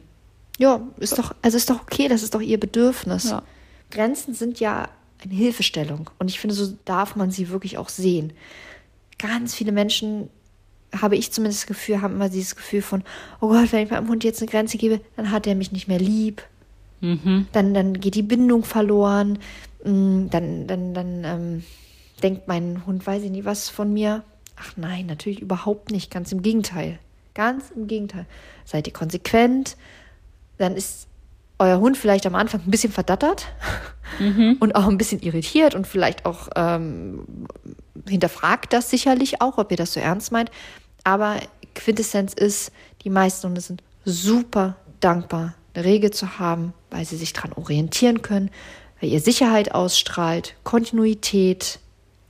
Ja, 0.57 0.79
ist 0.97 1.17
doch, 1.17 1.33
also 1.41 1.57
ist 1.57 1.69
doch 1.69 1.81
okay, 1.81 2.07
das 2.07 2.23
ist 2.23 2.33
doch 2.35 2.41
ihr 2.41 2.59
Bedürfnis. 2.59 3.29
Ja. 3.31 3.41
Grenzen 3.91 4.33
sind 4.33 4.59
ja 4.61 4.87
eine 5.23 5.33
Hilfestellung 5.33 6.09
und 6.19 6.29
ich 6.29 6.39
finde, 6.39 6.55
so 6.55 6.73
darf 6.85 7.15
man 7.17 7.31
sie 7.31 7.49
wirklich 7.49 7.77
auch 7.77 7.89
sehen. 7.89 8.31
Ganz 9.19 9.53
viele 9.53 9.71
Menschen, 9.73 10.29
habe 11.01 11.15
ich 11.17 11.31
zumindest 11.33 11.63
das 11.63 11.67
Gefühl, 11.67 12.01
haben 12.01 12.15
immer 12.15 12.29
dieses 12.29 12.55
Gefühl 12.55 12.81
von, 12.81 13.03
oh 13.41 13.47
Gott, 13.49 13.71
wenn 13.73 13.83
ich 13.85 13.91
meinem 13.91 14.07
Hund 14.07 14.23
jetzt 14.23 14.41
eine 14.41 14.49
Grenze 14.51 14.77
gebe, 14.77 15.01
dann 15.17 15.31
hat 15.31 15.47
er 15.47 15.55
mich 15.55 15.71
nicht 15.73 15.87
mehr 15.89 15.99
lieb. 15.99 16.41
Dann, 17.01 17.73
dann 17.73 17.99
geht 17.99 18.15
die 18.15 18.21
Bindung 18.23 18.63
verloren. 18.63 19.37
Mm, 19.83 20.27
Dann, 20.29 20.67
dann, 20.67 20.93
dann 20.93 21.23
ähm, 21.23 21.63
denkt 22.21 22.47
mein 22.47 22.85
Hund, 22.85 23.05
weiß 23.05 23.23
ich 23.23 23.31
nicht, 23.31 23.45
was 23.45 23.69
von 23.69 23.91
mir. 23.91 24.23
Ach 24.55 24.77
nein, 24.77 25.05
natürlich 25.07 25.41
überhaupt 25.41 25.91
nicht. 25.91 26.11
Ganz 26.11 26.31
im 26.31 26.41
Gegenteil. 26.41 26.99
Ganz 27.33 27.71
im 27.71 27.87
Gegenteil. 27.87 28.25
Seid 28.65 28.87
ihr 28.87 28.93
konsequent, 28.93 29.75
dann 30.57 30.75
ist 30.75 31.07
euer 31.59 31.79
Hund 31.79 31.97
vielleicht 31.97 32.25
am 32.25 32.35
Anfang 32.35 32.61
ein 32.65 32.71
bisschen 32.71 32.91
verdattert 32.91 33.47
und 34.59 34.75
auch 34.75 34.87
ein 34.87 34.97
bisschen 34.97 35.21
irritiert 35.21 35.75
und 35.75 35.87
vielleicht 35.87 36.25
auch 36.25 36.49
ähm, 36.55 37.25
hinterfragt 38.07 38.73
das 38.73 38.89
sicherlich 38.89 39.41
auch, 39.41 39.57
ob 39.57 39.71
ihr 39.71 39.77
das 39.77 39.93
so 39.93 39.99
ernst 39.99 40.31
meint. 40.31 40.51
Aber 41.03 41.37
Quintessenz 41.73 42.33
ist, 42.33 42.71
die 43.03 43.09
meisten 43.09 43.47
Hunde 43.47 43.61
sind 43.61 43.81
super 44.05 44.75
dankbar, 44.99 45.55
eine 45.73 45.85
Regel 45.85 46.11
zu 46.11 46.37
haben, 46.37 46.73
weil 46.91 47.05
sie 47.05 47.17
sich 47.17 47.33
daran 47.33 47.53
orientieren 47.53 48.21
können, 48.21 48.49
weil 49.03 49.09
ihr 49.09 49.19
Sicherheit 49.19 49.75
ausstrahlt, 49.75 50.55
Kontinuität, 50.63 51.79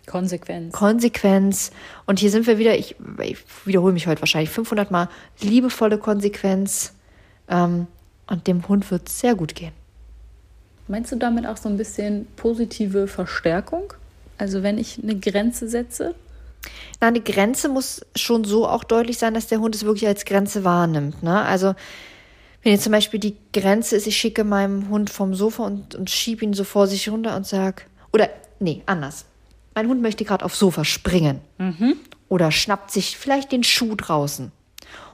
Konsequenz. 0.07 0.73
Konsequenz. 0.73 1.71
Und 2.07 2.19
hier 2.19 2.31
sind 2.31 2.47
wir 2.47 2.57
wieder, 2.57 2.75
ich, 2.75 2.95
ich 3.21 3.37
wiederhole 3.63 3.93
mich 3.93 4.07
heute 4.07 4.21
wahrscheinlich 4.21 4.49
500 4.49 4.89
Mal, 4.89 5.07
liebevolle 5.39 5.99
Konsequenz. 5.99 6.93
Ähm, 7.47 7.85
und 8.25 8.47
dem 8.47 8.67
Hund 8.67 8.89
wird 8.89 9.07
es 9.07 9.19
sehr 9.19 9.35
gut 9.35 9.53
gehen. 9.53 9.71
Meinst 10.87 11.11
du 11.11 11.15
damit 11.15 11.45
auch 11.45 11.57
so 11.57 11.69
ein 11.69 11.77
bisschen 11.77 12.25
positive 12.37 13.07
Verstärkung? 13.07 13.93
Also 14.39 14.63
wenn 14.63 14.79
ich 14.79 14.99
eine 15.01 15.15
Grenze 15.15 15.69
setze? 15.69 16.15
Na, 16.99 17.09
eine 17.09 17.21
Grenze 17.21 17.69
muss 17.69 18.01
schon 18.15 18.45
so 18.45 18.67
auch 18.67 18.83
deutlich 18.83 19.19
sein, 19.19 19.35
dass 19.35 19.45
der 19.45 19.59
Hund 19.59 19.75
es 19.75 19.85
wirklich 19.85 20.07
als 20.07 20.25
Grenze 20.25 20.63
wahrnimmt. 20.63 21.21
Ne? 21.21 21.39
Also, 21.39 21.75
wenn 22.63 22.71
jetzt 22.71 22.83
zum 22.83 22.91
Beispiel 22.93 23.19
die 23.19 23.35
Grenze 23.51 23.95
ist, 23.95 24.07
ich 24.07 24.17
schicke 24.17 24.43
meinem 24.43 24.89
Hund 24.89 25.09
vom 25.09 25.35
Sofa 25.35 25.65
und, 25.65 25.95
und 25.95 26.09
schiebe 26.09 26.45
ihn 26.45 26.53
so 26.53 26.63
vor 26.63 26.87
sich 26.87 27.09
runter 27.09 27.35
und 27.35 27.45
sage, 27.45 27.83
oder, 28.13 28.29
nee, 28.59 28.81
anders. 28.85 29.25
Mein 29.75 29.87
Hund 29.87 30.01
möchte 30.01 30.23
gerade 30.23 30.45
aufs 30.45 30.59
Sofa 30.59 30.85
springen. 30.85 31.41
Oder 32.29 32.51
schnappt 32.51 32.91
sich 32.91 33.17
vielleicht 33.17 33.51
den 33.51 33.63
Schuh 33.63 33.95
draußen. 33.95 34.51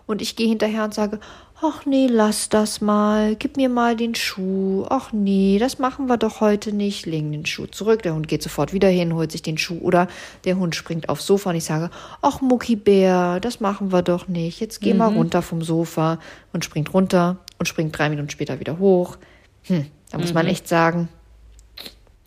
Und 0.06 0.22
ich 0.22 0.36
gehe 0.36 0.48
hinterher 0.48 0.84
und 0.84 0.94
sage, 0.94 1.20
ach 1.62 1.86
nee, 1.86 2.08
lass 2.08 2.50
das 2.50 2.82
mal, 2.82 3.36
gib 3.36 3.58
mir 3.58 3.70
mal 3.70 3.96
den 3.96 4.16
Schuh. 4.16 4.86
Ach 4.90 5.12
nee, 5.12 5.58
das 5.60 5.80
machen 5.80 6.08
wir 6.08 6.18
doch 6.18 6.42
heute 6.42 6.72
nicht. 6.72 7.06
Legen 7.06 7.32
den 7.32 7.46
Schuh 7.46 7.66
zurück, 7.66 8.02
der 8.04 8.14
Hund 8.14 8.28
geht 8.28 8.42
sofort 8.42 8.74
wieder 8.74 8.88
hin, 8.88 9.14
holt 9.14 9.32
sich 9.32 9.42
den 9.42 9.58
Schuh. 9.58 9.80
Oder 9.80 10.08
der 10.46 10.58
Hund 10.58 10.76
springt 10.76 11.10
aufs 11.10 11.26
Sofa 11.26 11.50
und 11.50 11.58
ich 11.58 11.66
sage, 11.66 11.90
ach 12.22 12.42
Muckibär, 12.42 13.40
das 13.40 13.60
machen 13.60 13.92
wir 13.92 14.02
doch 14.02 14.28
nicht. 14.28 14.60
Jetzt 14.60 14.82
geh 14.82 14.94
mal 14.94 15.14
runter 15.14 15.42
vom 15.42 15.62
Sofa 15.62 16.20
und 16.54 16.64
springt 16.64 16.94
runter 16.94 17.38
und 17.58 17.68
springt 17.68 17.98
drei 17.98 18.10
Minuten 18.10 18.30
später 18.30 18.60
wieder 18.60 18.80
hoch. 18.80 19.18
Hm, 19.64 19.86
da 20.12 20.18
muss 20.18 20.34
man 20.34 20.48
echt 20.48 20.68
sagen, 20.68 21.10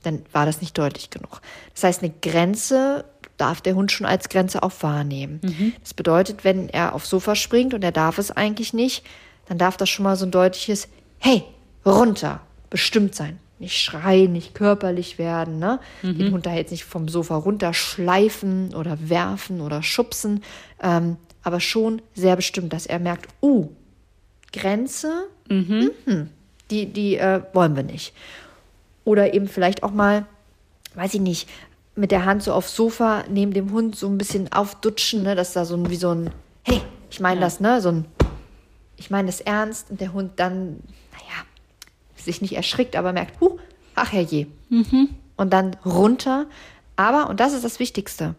dann 0.02 0.22
war 0.32 0.46
das 0.46 0.60
nicht 0.60 0.76
deutlich 0.76 1.10
genug. 1.10 1.40
Das 1.74 1.84
heißt, 1.84 2.02
eine 2.02 2.12
Grenze 2.20 3.04
darf 3.38 3.60
der 3.60 3.74
Hund 3.74 3.90
schon 3.90 4.06
als 4.06 4.28
Grenze 4.28 4.62
auch 4.62 4.72
wahrnehmen. 4.82 5.40
Das 5.82 5.94
bedeutet, 5.94 6.44
wenn 6.44 6.68
er 6.68 6.94
aufs 6.94 7.08
Sofa 7.08 7.34
springt 7.34 7.74
und 7.74 7.82
er 7.82 7.92
darf 7.92 8.18
es 8.18 8.30
eigentlich 8.30 8.72
nicht, 8.72 9.04
dann 9.52 9.58
darf 9.58 9.76
das 9.76 9.90
schon 9.90 10.04
mal 10.04 10.16
so 10.16 10.24
ein 10.24 10.30
deutliches 10.30 10.88
Hey, 11.18 11.44
runter 11.84 12.40
bestimmt 12.70 13.14
sein. 13.14 13.38
Nicht 13.58 13.78
schreien, 13.78 14.32
nicht 14.32 14.54
körperlich 14.54 15.18
werden, 15.18 15.58
ne? 15.58 15.78
Den 16.02 16.32
Hund 16.32 16.46
da 16.46 16.54
jetzt 16.54 16.70
nicht 16.70 16.86
vom 16.86 17.06
Sofa 17.06 17.36
runterschleifen 17.36 18.74
oder 18.74 19.10
werfen 19.10 19.60
oder 19.60 19.82
schubsen, 19.82 20.42
ähm, 20.82 21.18
aber 21.42 21.60
schon 21.60 22.00
sehr 22.14 22.34
bestimmt, 22.34 22.72
dass 22.72 22.86
er 22.86 22.98
merkt, 22.98 23.28
uh, 23.42 23.68
Grenze, 24.54 25.26
mhm. 25.50 25.90
die, 26.70 26.86
die 26.86 27.18
äh, 27.18 27.42
wollen 27.52 27.76
wir 27.76 27.82
nicht. 27.82 28.14
Oder 29.04 29.34
eben 29.34 29.48
vielleicht 29.48 29.82
auch 29.82 29.92
mal, 29.92 30.24
weiß 30.94 31.12
ich 31.12 31.20
nicht, 31.20 31.46
mit 31.94 32.10
der 32.10 32.24
Hand 32.24 32.42
so 32.42 32.54
aufs 32.54 32.74
Sofa 32.74 33.24
neben 33.28 33.52
dem 33.52 33.70
Hund 33.70 33.96
so 33.96 34.08
ein 34.08 34.16
bisschen 34.16 34.50
aufdutschen, 34.50 35.22
ne, 35.22 35.34
dass 35.34 35.52
da 35.52 35.66
so 35.66 35.76
ein, 35.76 35.90
wie 35.90 35.96
so 35.96 36.08
ein, 36.08 36.30
hey, 36.62 36.80
ich 37.10 37.20
meine 37.20 37.40
das, 37.40 37.60
ne, 37.60 37.82
so 37.82 37.90
ein, 37.90 38.06
ich 39.02 39.10
meine 39.10 39.26
das 39.26 39.40
ernst 39.40 39.90
und 39.90 40.00
der 40.00 40.12
Hund 40.12 40.32
dann, 40.36 40.80
naja, 41.10 41.44
sich 42.14 42.40
nicht 42.40 42.54
erschrickt, 42.54 42.94
aber 42.94 43.12
merkt, 43.12 43.40
huh, 43.40 43.58
ach 43.96 44.12
herrje. 44.12 44.46
Und 45.36 45.52
dann 45.52 45.74
runter. 45.84 46.46
Aber, 46.94 47.28
und 47.28 47.40
das 47.40 47.52
ist 47.52 47.64
das 47.64 47.80
Wichtigste, 47.80 48.36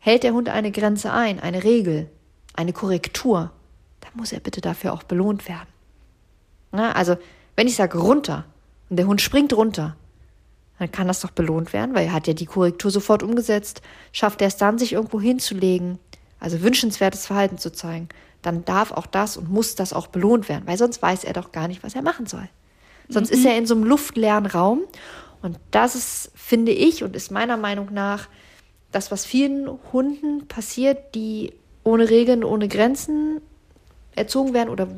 hält 0.00 0.24
der 0.24 0.32
Hund 0.32 0.48
eine 0.48 0.72
Grenze 0.72 1.12
ein, 1.12 1.38
eine 1.38 1.62
Regel, 1.62 2.10
eine 2.54 2.72
Korrektur, 2.72 3.52
dann 4.00 4.10
muss 4.16 4.32
er 4.32 4.40
bitte 4.40 4.60
dafür 4.60 4.92
auch 4.92 5.04
belohnt 5.04 5.48
werden. 5.48 5.68
Na, 6.72 6.92
also, 6.92 7.16
wenn 7.54 7.68
ich 7.68 7.76
sage 7.76 7.98
runter 7.98 8.46
und 8.88 8.96
der 8.96 9.06
Hund 9.06 9.20
springt 9.20 9.52
runter, 9.52 9.96
dann 10.80 10.90
kann 10.90 11.06
das 11.06 11.20
doch 11.20 11.30
belohnt 11.30 11.72
werden, 11.72 11.94
weil 11.94 12.06
er 12.06 12.12
hat 12.12 12.26
ja 12.26 12.32
die 12.32 12.46
Korrektur 12.46 12.90
sofort 12.90 13.22
umgesetzt, 13.22 13.80
schafft 14.12 14.40
er 14.40 14.48
es 14.48 14.56
dann, 14.56 14.78
sich 14.78 14.94
irgendwo 14.94 15.20
hinzulegen, 15.20 15.98
also 16.40 16.62
wünschenswertes 16.62 17.26
Verhalten 17.26 17.58
zu 17.58 17.70
zeigen, 17.70 18.08
dann 18.42 18.64
darf 18.64 18.92
auch 18.92 19.06
das 19.06 19.36
und 19.36 19.50
muss 19.50 19.74
das 19.74 19.92
auch 19.92 20.06
belohnt 20.06 20.48
werden, 20.48 20.66
weil 20.66 20.78
sonst 20.78 21.02
weiß 21.02 21.24
er 21.24 21.32
doch 21.32 21.52
gar 21.52 21.68
nicht, 21.68 21.82
was 21.82 21.94
er 21.94 22.02
machen 22.02 22.26
soll. 22.26 22.48
Sonst 23.08 23.30
ist 23.30 23.44
er 23.44 23.58
in 23.58 23.66
so 23.66 23.74
einem 23.74 23.84
luftleeren 23.84 24.46
Raum 24.46 24.82
und 25.42 25.58
das 25.72 25.94
ist, 25.96 26.30
finde 26.34 26.72
ich, 26.72 27.02
und 27.02 27.16
ist 27.16 27.30
meiner 27.30 27.56
Meinung 27.56 27.92
nach 27.92 28.28
das, 28.92 29.10
was 29.10 29.26
vielen 29.26 29.68
Hunden 29.92 30.46
passiert, 30.46 31.14
die 31.14 31.52
ohne 31.82 32.08
Regeln, 32.08 32.44
ohne 32.44 32.68
Grenzen 32.68 33.40
erzogen 34.14 34.54
werden 34.54 34.68
oder 34.68 34.88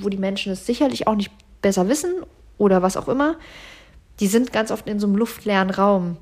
wo 0.00 0.08
die 0.08 0.16
Menschen 0.16 0.52
es 0.52 0.66
sicherlich 0.66 1.06
auch 1.06 1.16
nicht 1.16 1.32
besser 1.60 1.88
wissen 1.88 2.14
oder 2.58 2.82
was 2.82 2.96
auch 2.96 3.08
immer, 3.08 3.36
die 4.20 4.26
sind 4.26 4.52
ganz 4.52 4.70
oft 4.70 4.86
in 4.86 5.00
so 5.00 5.06
einem 5.06 5.16
luftleeren 5.16 5.70
Raum. 5.70 6.16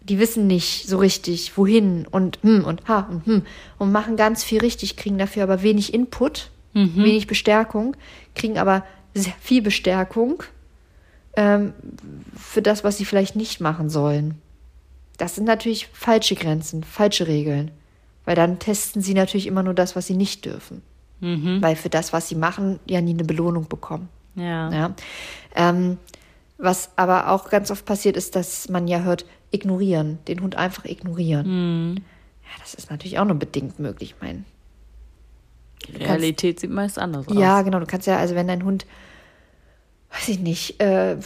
Die 0.00 0.18
wissen 0.18 0.46
nicht 0.46 0.88
so 0.88 0.98
richtig, 0.98 1.56
wohin 1.56 2.06
und 2.06 2.38
hm 2.42 2.64
und 2.64 2.88
ha 2.88 3.00
und 3.10 3.26
hm 3.26 3.42
und 3.78 3.92
machen 3.92 4.16
ganz 4.16 4.42
viel 4.44 4.60
richtig, 4.60 4.96
kriegen 4.96 5.18
dafür 5.18 5.42
aber 5.42 5.62
wenig 5.62 5.92
Input, 5.92 6.50
wenig 6.72 7.26
Bestärkung, 7.26 7.96
kriegen 8.34 8.58
aber 8.58 8.84
sehr 9.14 9.34
viel 9.40 9.62
Bestärkung 9.62 10.42
ähm, 11.36 11.72
für 12.36 12.62
das, 12.62 12.84
was 12.84 12.98
sie 12.98 13.04
vielleicht 13.04 13.36
nicht 13.36 13.60
machen 13.60 13.90
sollen. 13.90 14.40
Das 15.18 15.34
sind 15.34 15.44
natürlich 15.44 15.88
falsche 15.92 16.36
Grenzen, 16.36 16.84
falsche 16.84 17.26
Regeln. 17.26 17.72
Weil 18.24 18.36
dann 18.36 18.58
testen 18.58 19.00
sie 19.00 19.14
natürlich 19.14 19.46
immer 19.46 19.62
nur 19.62 19.72
das, 19.72 19.96
was 19.96 20.06
sie 20.06 20.14
nicht 20.14 20.44
dürfen. 20.44 20.82
Weil 21.62 21.76
für 21.76 21.88
das, 21.88 22.12
was 22.12 22.28
sie 22.28 22.34
machen, 22.34 22.78
ja 22.86 23.00
nie 23.00 23.14
eine 23.14 23.24
Belohnung 23.24 23.68
bekommen. 23.68 24.10
Ja. 24.34 24.70
Ja. 24.70 24.94
Ähm, 25.56 25.96
was 26.58 26.90
aber 26.96 27.30
auch 27.30 27.48
ganz 27.48 27.70
oft 27.70 27.86
passiert 27.86 28.16
ist, 28.16 28.36
dass 28.36 28.68
man 28.68 28.86
ja 28.86 29.00
hört, 29.00 29.24
ignorieren, 29.50 30.18
den 30.28 30.40
Hund 30.40 30.56
einfach 30.56 30.84
ignorieren. 30.84 31.96
Ja, 31.96 32.50
das 32.60 32.74
ist 32.74 32.90
natürlich 32.90 33.18
auch 33.18 33.24
nur 33.24 33.36
bedingt 33.38 33.78
möglich. 33.78 34.14
Ich 34.16 34.22
meine, 34.22 34.44
Realität 35.98 36.60
sieht 36.60 36.70
meist 36.70 36.98
anders 36.98 37.28
aus. 37.28 37.34
ja, 37.36 37.62
genau, 37.62 37.80
du 37.80 37.86
kannst 37.86 38.06
ja, 38.06 38.18
also 38.18 38.34
wenn 38.34 38.48
dein 38.48 38.64
Hund, 38.64 38.86
weiß 40.10 40.28
ich 40.28 40.38
nicht, 40.38 40.80
äh, 40.82 41.16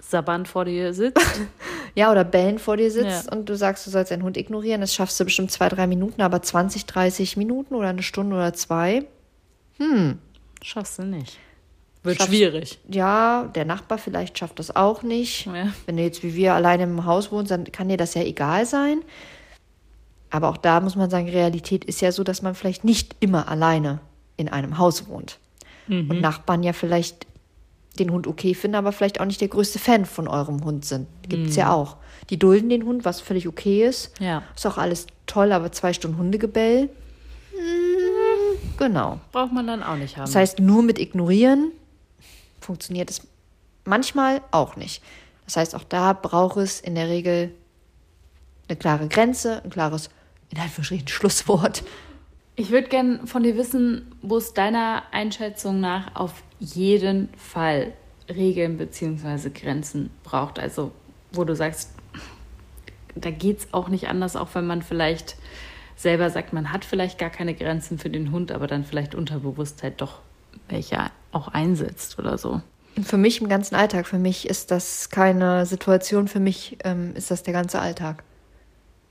Sabant 0.00 0.48
vor 0.48 0.64
dir 0.64 0.92
sitzt. 0.94 1.20
ja, 1.94 2.10
oder 2.10 2.24
bellen 2.24 2.58
vor 2.58 2.76
dir 2.76 2.90
sitzt 2.90 3.26
Ja. 3.26 3.32
und 3.32 3.48
du 3.48 3.56
sagst, 3.56 3.86
du 3.86 3.90
sollst 3.90 4.10
deinen 4.10 4.22
Hund 4.22 4.36
ignorieren, 4.36 4.80
das 4.80 4.94
schaffst 4.94 5.18
du 5.20 5.24
bestimmt 5.24 5.50
zwei, 5.50 5.68
drei 5.68 5.86
Minuten, 5.86 6.22
aber 6.22 6.42
20, 6.42 6.86
30 6.86 7.36
Minuten 7.36 7.74
oder 7.74 7.88
eine 7.88 8.02
Stunde 8.02 8.36
oder 8.36 8.52
zwei, 8.54 9.06
Schaffst 10.62 10.98
du 10.98 11.02
nicht. 11.02 11.38
Wird 12.04 12.18
Schaffst- 12.18 12.28
schwierig. 12.32 12.78
ja, 12.88 13.50
der 13.54 13.64
Nachbar 13.64 13.98
vielleicht 13.98 14.38
schafft 14.38 14.58
das 14.60 14.76
auch 14.76 15.02
nicht. 15.02 15.46
Ja. 15.46 15.68
Wenn 15.86 15.96
du 15.96 16.02
jetzt 16.04 16.22
wie 16.22 16.34
wir 16.34 16.54
alleine 16.54 16.84
im 16.84 17.04
Haus 17.06 17.32
wohnst, 17.32 17.50
dann 17.50 17.64
kann 17.72 17.88
dir 17.88 17.96
das 17.96 18.14
ja 18.14 18.22
egal 18.22 18.66
sein. 18.66 19.00
Aber 20.30 20.48
auch 20.50 20.56
da 20.58 20.80
muss 20.80 20.96
man 20.96 21.08
sagen, 21.10 21.28
Realität 21.28 21.84
ist 21.84 22.00
ja 22.00 22.12
so, 22.12 22.22
dass 22.24 22.42
man 22.42 22.54
vielleicht 22.54 22.84
nicht 22.84 23.16
immer 23.20 23.48
alleine 23.48 24.00
in 24.36 24.48
einem 24.48 24.78
Haus 24.78 25.08
wohnt. 25.08 25.38
Und 25.86 26.20
Nachbarn 26.22 26.62
ja 26.62 26.72
vielleicht 26.72 27.26
den 27.98 28.10
Hund 28.10 28.26
okay 28.26 28.54
finden, 28.54 28.74
aber 28.74 28.90
vielleicht 28.90 29.20
auch 29.20 29.26
nicht 29.26 29.40
der 29.42 29.48
größte 29.48 29.78
Fan 29.78 30.04
von 30.06 30.26
eurem 30.28 30.64
Hund 30.64 30.84
sind. 30.86 31.06
Gibt's 31.28 31.56
ja 31.56 31.72
auch. 31.72 31.96
Die 32.30 32.38
dulden 32.38 32.70
den 32.70 32.84
Hund, 32.84 33.04
was 33.04 33.20
völlig 33.20 33.46
okay 33.46 33.86
ist. 33.86 34.18
Ja. 34.18 34.42
Ist 34.56 34.66
auch 34.66 34.78
alles 34.78 35.06
toll, 35.26 35.52
aber 35.52 35.72
zwei 35.72 35.92
Stunden 35.92 36.16
Hundegebell. 36.18 36.88
mm, 37.52 38.78
Genau. 38.78 39.20
Braucht 39.32 39.52
man 39.52 39.66
dann 39.66 39.82
auch 39.82 39.96
nicht 39.96 40.16
haben. 40.16 40.24
Das 40.26 40.34
heißt, 40.34 40.58
nur 40.58 40.82
mit 40.82 40.98
ignorieren 40.98 41.70
funktioniert 42.64 43.10
es 43.10 43.26
manchmal 43.84 44.40
auch 44.50 44.76
nicht. 44.76 45.02
Das 45.44 45.56
heißt, 45.56 45.74
auch 45.74 45.84
da 45.84 46.12
braucht 46.12 46.56
es 46.56 46.80
in 46.80 46.94
der 46.94 47.08
Regel 47.08 47.54
eine 48.68 48.76
klare 48.76 49.08
Grenze, 49.08 49.62
ein 49.62 49.70
klares, 49.70 50.08
in 50.50 50.58
Anführungsstrichen, 50.58 51.08
Schlusswort. 51.08 51.84
Ich 52.56 52.70
würde 52.70 52.88
gerne 52.88 53.26
von 53.26 53.42
dir 53.42 53.56
wissen, 53.56 54.14
wo 54.22 54.38
es 54.38 54.54
deiner 54.54 55.02
Einschätzung 55.10 55.80
nach 55.80 56.14
auf 56.14 56.42
jeden 56.60 57.28
Fall 57.36 57.92
Regeln 58.28 58.78
bzw. 58.78 59.50
Grenzen 59.50 60.10
braucht. 60.22 60.58
Also 60.58 60.92
wo 61.32 61.44
du 61.44 61.54
sagst, 61.54 61.90
da 63.14 63.30
geht 63.30 63.58
es 63.58 63.68
auch 63.72 63.88
nicht 63.88 64.08
anders, 64.08 64.36
auch 64.36 64.48
wenn 64.54 64.66
man 64.66 64.82
vielleicht 64.82 65.36
selber 65.96 66.30
sagt, 66.30 66.52
man 66.52 66.72
hat 66.72 66.84
vielleicht 66.84 67.18
gar 67.18 67.30
keine 67.30 67.54
Grenzen 67.54 67.98
für 67.98 68.10
den 68.10 68.30
Hund, 68.30 68.50
aber 68.50 68.66
dann 68.66 68.84
vielleicht 68.84 69.14
Unterbewusstheit 69.14 70.00
doch 70.00 70.20
welche 70.68 71.10
auch 71.32 71.48
einsetzt 71.48 72.18
oder 72.18 72.38
so. 72.38 72.60
Für 73.02 73.16
mich 73.16 73.40
im 73.40 73.48
ganzen 73.48 73.74
Alltag, 73.74 74.06
für 74.06 74.18
mich 74.18 74.48
ist 74.48 74.70
das 74.70 75.10
keine 75.10 75.66
Situation, 75.66 76.28
für 76.28 76.40
mich 76.40 76.78
ähm, 76.84 77.12
ist 77.16 77.30
das 77.30 77.42
der 77.42 77.52
ganze 77.52 77.80
Alltag, 77.80 78.22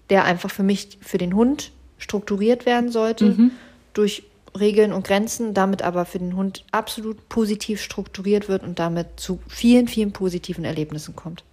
der 0.09 0.23
einfach 0.23 0.49
für 0.49 0.63
mich, 0.63 0.97
für 1.01 1.17
den 1.17 1.35
Hund 1.35 1.71
strukturiert 1.97 2.65
werden 2.65 2.91
sollte 2.91 3.25
mhm. 3.25 3.51
durch 3.93 4.23
Regeln 4.57 4.93
und 4.93 5.05
Grenzen, 5.05 5.53
damit 5.53 5.81
aber 5.81 6.05
für 6.05 6.19
den 6.19 6.35
Hund 6.35 6.63
absolut 6.71 7.27
positiv 7.27 7.81
strukturiert 7.81 8.47
wird 8.47 8.63
und 8.63 8.79
damit 8.79 9.19
zu 9.19 9.39
vielen, 9.47 9.87
vielen 9.87 10.11
positiven 10.13 10.63
Erlebnissen 10.63 11.15
kommt. 11.15 11.43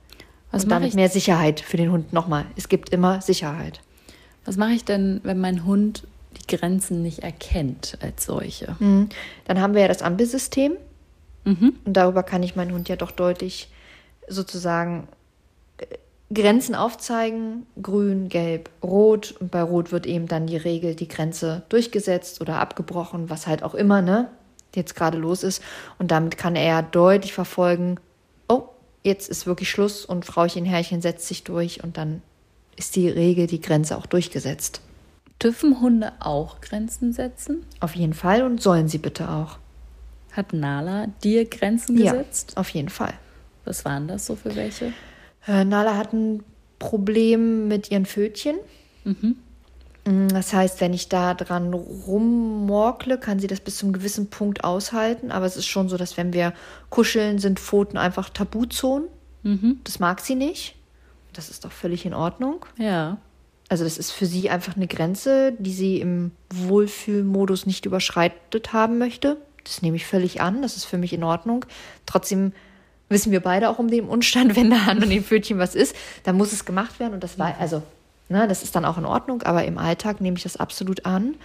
Was 0.51 0.65
und 0.65 0.71
damit 0.71 0.91
ich? 0.91 0.95
mehr 0.95 1.09
Sicherheit 1.09 1.61
für 1.61 1.77
den 1.77 1.91
Hund. 1.91 2.13
Nochmal, 2.13 2.45
es 2.57 2.69
gibt 2.69 2.91
immer 2.91 3.21
Sicherheit. 3.23 3.81
Was 4.45 4.57
mache 4.57 4.73
ich 4.73 4.85
denn, 4.85 5.21
wenn 5.23 5.39
mein 5.39 5.65
Hund 5.65 6.05
die 6.37 6.57
Grenzen 6.57 7.03
nicht 7.03 7.21
erkennt 7.21 7.99
als 8.01 8.25
solche? 8.25 8.77
Mhm. 8.79 9.09
Dann 9.47 9.61
haben 9.61 9.75
wir 9.75 9.83
ja 9.83 9.89
das 9.89 10.03
Ampelsystem. 10.03 10.77
Mhm. 11.45 11.75
Und 11.85 11.93
darüber 11.95 12.23
kann 12.23 12.43
ich 12.43 12.57
meinen 12.57 12.73
Hund 12.73 12.89
ja 12.89 12.97
doch 12.97 13.11
deutlich 13.11 13.71
sozusagen 14.29 15.09
äh, 15.79 15.87
Grenzen 16.33 16.75
aufzeigen, 16.75 17.67
grün, 17.83 18.29
gelb, 18.29 18.71
rot. 18.83 19.35
Und 19.41 19.51
bei 19.51 19.63
rot 19.63 19.93
wird 19.93 20.07
eben 20.07 20.29
dann 20.29 20.47
die 20.47 20.57
Regel, 20.57 20.95
die 20.95 21.09
Grenze 21.09 21.63
durchgesetzt 21.69 22.41
oder 22.41 22.61
abgebrochen, 22.61 23.31
was 23.31 23.47
halt 23.47 23.63
auch 23.63 23.75
immer, 23.75 24.03
ne, 24.03 24.31
jetzt 24.75 24.95
gerade 24.95 25.19
los 25.19 25.43
ist. 25.43 25.63
Und 25.99 26.11
damit 26.11 26.39
kann 26.39 26.57
er 26.57 26.83
deutlich 26.83 27.33
verfolgen, 27.33 27.99
oh, 28.49 28.65
jetzt 29.03 29.29
ist 29.29 29.47
wirklich 29.47 29.71
Schluss 29.71 30.05
und 30.05 30.25
Frauchen, 30.25 30.65
Herrchen 30.65 31.03
setzt 31.03 31.27
sich 31.27 31.45
durch 31.45 31.83
und 31.83 31.97
dann 31.97 32.23
ist 32.77 32.97
die 32.97 33.09
Regel, 33.09 33.47
die 33.47 33.61
Grenze 33.61 33.97
auch 33.97 34.07
durchgesetzt. 34.07 34.81
Dürfen 35.43 35.81
Hunde 35.81 36.13
auch 36.21 36.61
Grenzen 36.61 37.13
setzen? 37.13 37.65
Auf 37.81 37.95
jeden 37.95 38.15
Fall 38.15 38.43
und 38.43 38.61
sollen 38.61 38.89
sie 38.89 38.99
bitte 38.99 39.31
auch. 39.31 39.59
Hat 40.33 40.53
Nala 40.53 41.07
dir 41.25 41.45
Grenzen 41.47 41.97
gesetzt? 41.97 42.53
Ja, 42.55 42.61
auf 42.61 42.69
jeden 42.71 42.89
Fall. 42.89 43.15
Was 43.65 43.85
waren 43.85 44.07
das 44.07 44.27
so 44.27 44.37
für 44.37 44.55
welche? 44.55 44.93
Äh, 45.47 45.65
Nala 45.65 45.97
hat 45.97 46.13
ein 46.13 46.43
Problem 46.79 47.69
mit 47.69 47.91
ihren 47.91 48.07
Fötchen. 48.07 48.57
Mhm. 49.05 49.37
Mm, 50.05 50.29
das 50.29 50.53
heißt, 50.53 50.81
wenn 50.81 50.93
ich 50.93 51.09
da 51.09 51.35
dran 51.35 51.73
rummorkle, 51.75 53.19
kann 53.19 53.39
sie 53.39 53.47
das 53.47 53.61
bis 53.61 53.79
zum 53.79 53.93
gewissen 53.93 54.29
Punkt 54.29 54.65
aushalten. 54.65 55.31
Aber 55.31 55.47
es 55.47 55.57
ist 55.57 55.67
schon 55.67 55.89
so, 55.89 55.97
dass 55.97 56.17
wenn 56.17 56.33
wir 56.33 56.53
kuscheln, 56.91 57.39
sind 57.39 57.61
Pfoten 57.61 57.97
einfach 57.97 58.31
Tabuzonen. 58.31 59.09
Mhm. 59.43 59.81
Das 59.85 59.99
mag 59.99 60.21
sie 60.21 60.35
nicht. 60.35 60.77
Das 61.33 61.49
ist 61.49 61.65
doch 61.65 61.73
völlig 61.73 62.05
in 62.05 62.15
Ordnung. 62.15 62.65
Ja. 62.77 63.19
Also 63.71 63.85
das 63.85 63.99
ist 63.99 64.11
für 64.11 64.27
sie 64.27 64.51
einfach 64.51 64.75
eine 64.75 64.89
Grenze, 64.89 65.53
die 65.59 65.73
sie 65.73 66.01
im 66.01 66.33
Wohlfühlmodus 66.53 67.67
nicht 67.67 67.87
überschreitet 67.87 68.73
haben 68.73 68.99
möchte. 68.99 69.37
Das 69.63 69.81
nehme 69.81 69.97
ich 69.97 70.07
völlig 70.07 70.41
an. 70.41 70.61
Das 70.61 70.77
ist 70.77 70.87
für 70.87 70.99
mich 70.99 71.13
in 71.13 71.23
Ordnung. 71.23 71.65
Trotzdem 72.05 72.53
wissen 73.09 73.31
wir 73.31 73.39
beide 73.39 73.71
auch 73.71 73.79
um 73.79 73.89
den 73.89 74.07
Umstand, 74.07 74.57
wenn 74.57 74.71
da 74.71 74.87
an 74.89 75.09
dem 75.09 75.23
Pfötchen 75.23 75.59
was 75.59 75.77
ist, 75.77 75.95
dann 76.25 76.37
muss 76.37 76.53
es 76.53 76.65
gemacht 76.65 76.99
werden 76.99 77.15
und 77.15 77.23
das 77.23 77.39
war, 77.39 77.55
also, 77.61 77.83
ne, 78.29 78.49
das 78.49 78.65
ist 78.65 78.75
dann 78.75 78.85
auch 78.85 78.99
in 78.99 79.05
Ordnung, 79.05 79.43
aber 79.43 79.65
im 79.65 79.79
Alltag 79.79 80.21
nehme 80.21 80.37
ich 80.37 80.43
das 80.43 80.57
absolut 80.57 81.07
an. 81.07 81.37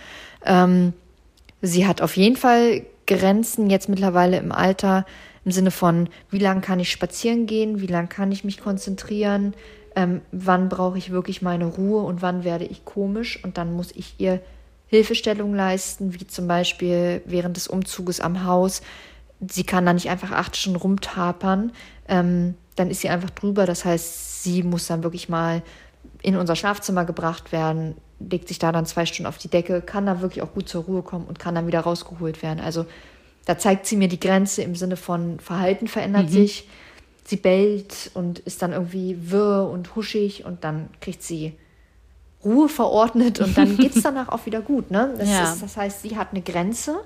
Ähm, 0.44 0.94
sie 1.62 1.86
hat 1.86 2.02
auf 2.02 2.18
jeden 2.18 2.38
Fall 2.38 2.84
Grenzen 3.06 3.70
jetzt 3.70 3.88
mittlerweile 3.88 4.38
im 4.38 4.52
Alter 4.52 5.06
im 5.44 5.52
Sinne 5.52 5.70
von, 5.70 6.10
wie 6.32 6.40
lange 6.40 6.62
kann 6.62 6.80
ich 6.80 6.92
spazieren 6.92 7.46
gehen, 7.46 7.82
wie 7.82 7.88
lange 7.88 8.08
kann 8.08 8.32
ich 8.32 8.44
mich 8.44 8.60
konzentrieren, 8.60 9.54
ähm, 9.95 10.21
wann 10.31 10.69
brauche 10.69 10.97
ich 10.97 11.12
wirklich 11.12 11.41
meine 11.41 11.65
Ruhe 11.65 12.03
und 12.03 12.21
wann 12.21 12.43
werde 12.43 12.65
ich 12.65 12.86
komisch 12.86 13.41
und 13.43 13.58
dann 13.58 13.73
muss 13.73 13.91
ich 13.91 14.15
ihr 14.17 14.41
Hilfestellung 14.88 15.55
leisten, 15.55 16.13
wie 16.13 16.27
zum 16.27 16.47
Beispiel 16.47 17.21
während 17.25 17.58
des 17.58 17.67
Umzuges 17.67 18.19
am 18.19 18.45
Haus 18.45 18.81
sie 19.51 19.63
kann 19.63 19.86
da 19.86 19.93
nicht 19.93 20.10
einfach 20.10 20.31
acht 20.31 20.55
Stunden 20.55 20.79
rumtapern. 20.79 21.71
Ähm, 22.08 22.55
dann 22.75 22.89
ist 22.89 23.01
sie 23.01 23.10
einfach 23.10 23.29
drüber. 23.29 23.65
Das 23.65 23.86
heißt, 23.86 24.43
sie 24.43 24.63
muss 24.63 24.88
dann 24.88 25.03
wirklich 25.03 25.29
mal 25.29 25.62
in 26.21 26.36
unser 26.36 26.55
Schlafzimmer 26.55 27.05
gebracht 27.05 27.51
werden, 27.51 27.95
legt 28.19 28.47
sich 28.47 28.60
da 28.60 28.71
dann 28.71 28.86
zwei 28.86 29.05
Stunden 29.05 29.27
auf 29.27 29.38
die 29.38 29.47
Decke, 29.47 29.81
kann 29.81 30.05
da 30.05 30.21
wirklich 30.21 30.41
auch 30.41 30.53
gut 30.53 30.69
zur 30.69 30.84
Ruhe 30.84 31.01
kommen 31.01 31.25
und 31.25 31.39
kann 31.39 31.55
dann 31.55 31.67
wieder 31.67 31.81
rausgeholt 31.81 32.41
werden. 32.41 32.60
Also 32.60 32.86
da 33.45 33.58
zeigt 33.58 33.86
sie 33.86 33.95
mir 33.95 34.08
die 34.08 34.19
Grenze 34.19 34.63
im 34.63 34.75
Sinne 34.75 34.97
von 34.97 35.39
Verhalten 35.39 35.88
verändert 35.88 36.25
mhm. 36.25 36.29
sich. 36.29 36.67
Sie 37.26 37.38
bellt 37.38 38.12
und 38.14 38.40
ist 38.40 38.62
dann 38.62 38.72
irgendwie 38.72 39.18
wirr 39.32 39.70
und 39.70 39.96
huschig 39.96 40.46
und 40.46 40.64
dann 40.64 40.90
kriegt 41.02 41.24
sie 41.24 41.54
Ruhe 42.44 42.70
verordnet 42.70 43.40
und 43.40 43.58
dann 43.58 43.78
geht 43.78 43.96
es 43.96 44.04
danach 44.04 44.30
auch 44.30 44.46
wieder 44.46 44.62
gut. 44.62 44.92
Ne? 44.92 45.14
Das, 45.18 45.30
ja. 45.30 45.52
ist, 45.52 45.62
das 45.64 45.76
heißt, 45.76 46.02
sie 46.04 46.16
hat 46.18 46.30
eine 46.32 46.42
Grenze 46.42 47.00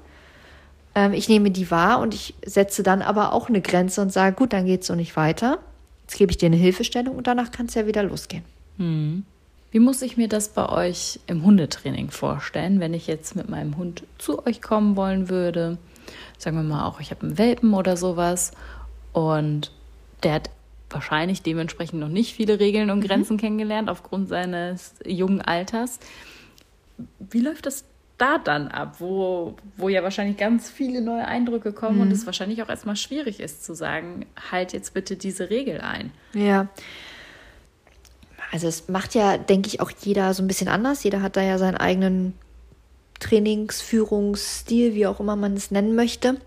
ähm, 0.95 1.13
ich 1.13 1.29
nehme 1.29 1.51
die 1.51 1.69
wahr 1.71 1.99
und 1.99 2.13
ich 2.13 2.33
setze 2.45 2.83
dann 2.83 3.01
aber 3.01 3.33
auch 3.33 3.49
eine 3.49 3.61
Grenze 3.61 4.01
und 4.01 4.11
sage, 4.11 4.35
gut, 4.35 4.53
dann 4.53 4.65
geht 4.65 4.81
es 4.81 4.87
so 4.87 4.95
nicht 4.95 5.15
weiter. 5.15 5.59
Jetzt 6.03 6.17
gebe 6.17 6.31
ich 6.31 6.37
dir 6.37 6.47
eine 6.47 6.55
Hilfestellung 6.55 7.15
und 7.15 7.27
danach 7.27 7.51
kann 7.51 7.67
es 7.67 7.75
ja 7.75 7.85
wieder 7.85 8.03
losgehen. 8.03 8.43
Hm. 8.77 9.23
Wie 9.71 9.79
muss 9.79 10.01
ich 10.01 10.17
mir 10.17 10.27
das 10.27 10.49
bei 10.49 10.67
euch 10.67 11.19
im 11.27 11.43
Hundetraining 11.43 12.09
vorstellen, 12.09 12.79
wenn 12.79 12.95
ich 12.95 13.05
jetzt 13.05 13.35
mit 13.35 13.49
meinem 13.49 13.77
Hund 13.77 14.03
zu 14.17 14.45
euch 14.45 14.61
kommen 14.61 14.95
wollen 14.95 15.29
würde? 15.29 15.77
Sagen 16.39 16.57
wir 16.57 16.63
mal 16.63 16.85
auch, 16.85 16.99
ich 16.99 17.11
habe 17.11 17.21
einen 17.21 17.37
Welpen 17.37 17.75
oder 17.75 17.95
sowas 17.95 18.51
und 19.13 19.71
der 20.23 20.33
hat 20.33 20.49
wahrscheinlich 20.89 21.41
dementsprechend 21.41 21.99
noch 21.99 22.09
nicht 22.09 22.33
viele 22.33 22.59
Regeln 22.59 22.89
und 22.89 22.99
mhm. 22.99 23.07
Grenzen 23.07 23.33
mhm. 23.33 23.39
kennengelernt 23.39 23.89
aufgrund 23.89 24.29
seines 24.29 24.95
jungen 25.05 25.41
Alters. 25.41 25.99
Wie 27.19 27.39
läuft 27.39 27.65
das 27.65 27.85
da 28.17 28.37
dann 28.37 28.67
ab, 28.67 28.97
wo, 28.99 29.55
wo 29.77 29.89
ja 29.89 30.03
wahrscheinlich 30.03 30.37
ganz 30.37 30.69
viele 30.69 31.01
neue 31.01 31.25
Eindrücke 31.25 31.71
kommen 31.71 31.95
mhm. 31.95 32.01
und 32.01 32.11
es 32.11 32.25
wahrscheinlich 32.25 32.61
auch 32.61 32.69
erstmal 32.69 32.95
schwierig 32.95 33.39
ist 33.39 33.63
zu 33.63 33.73
sagen, 33.73 34.25
halt 34.51 34.73
jetzt 34.73 34.93
bitte 34.93 35.15
diese 35.15 35.49
Regel 35.49 35.81
ein. 35.81 36.11
Ja. 36.33 36.67
Also 38.51 38.67
es 38.67 38.89
macht 38.89 39.15
ja, 39.15 39.37
denke 39.37 39.67
ich, 39.67 39.79
auch 39.79 39.91
jeder 40.01 40.33
so 40.33 40.43
ein 40.43 40.47
bisschen 40.47 40.67
anders. 40.67 41.03
Jeder 41.03 41.21
hat 41.21 41.37
da 41.37 41.41
ja 41.41 41.57
seinen 41.57 41.77
eigenen 41.77 42.33
Trainingsführungsstil, 43.19 44.95
wie 44.95 45.07
auch 45.07 45.19
immer 45.19 45.35
man 45.35 45.53
es 45.53 45.71
nennen 45.71 45.95
möchte. 45.95 46.37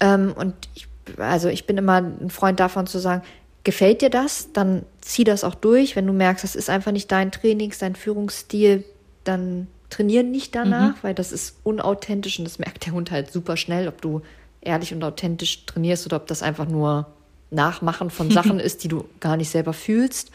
Ähm, 0.00 0.32
und 0.36 0.54
ich, 0.74 0.86
also 1.16 1.48
ich 1.48 1.66
bin 1.66 1.78
immer 1.78 1.96
ein 1.96 2.30
Freund 2.30 2.60
davon 2.60 2.86
zu 2.86 2.98
sagen, 2.98 3.22
gefällt 3.64 4.02
dir 4.02 4.10
das, 4.10 4.52
dann 4.52 4.84
zieh 5.00 5.24
das 5.24 5.44
auch 5.44 5.54
durch. 5.54 5.96
Wenn 5.96 6.06
du 6.06 6.12
merkst, 6.12 6.44
das 6.44 6.56
ist 6.56 6.70
einfach 6.70 6.92
nicht 6.92 7.10
dein 7.12 7.32
Trainings, 7.32 7.78
dein 7.78 7.94
Führungsstil, 7.94 8.84
dann 9.24 9.68
trainieren 9.90 10.30
nicht 10.30 10.54
danach, 10.54 10.96
mhm. 10.96 11.02
weil 11.02 11.14
das 11.14 11.32
ist 11.32 11.58
unauthentisch 11.64 12.38
und 12.38 12.44
das 12.44 12.58
merkt 12.58 12.86
der 12.86 12.92
Hund 12.92 13.10
halt 13.10 13.30
super 13.30 13.56
schnell, 13.56 13.88
ob 13.88 14.00
du 14.00 14.22
ehrlich 14.60 14.94
und 14.94 15.04
authentisch 15.04 15.66
trainierst 15.66 16.06
oder 16.06 16.16
ob 16.16 16.26
das 16.26 16.42
einfach 16.42 16.66
nur 16.66 17.06
Nachmachen 17.50 18.10
von 18.10 18.30
Sachen 18.32 18.58
ist, 18.58 18.84
die 18.84 18.88
du 18.88 19.04
gar 19.20 19.36
nicht 19.36 19.50
selber 19.50 19.72
fühlst. 19.72 20.30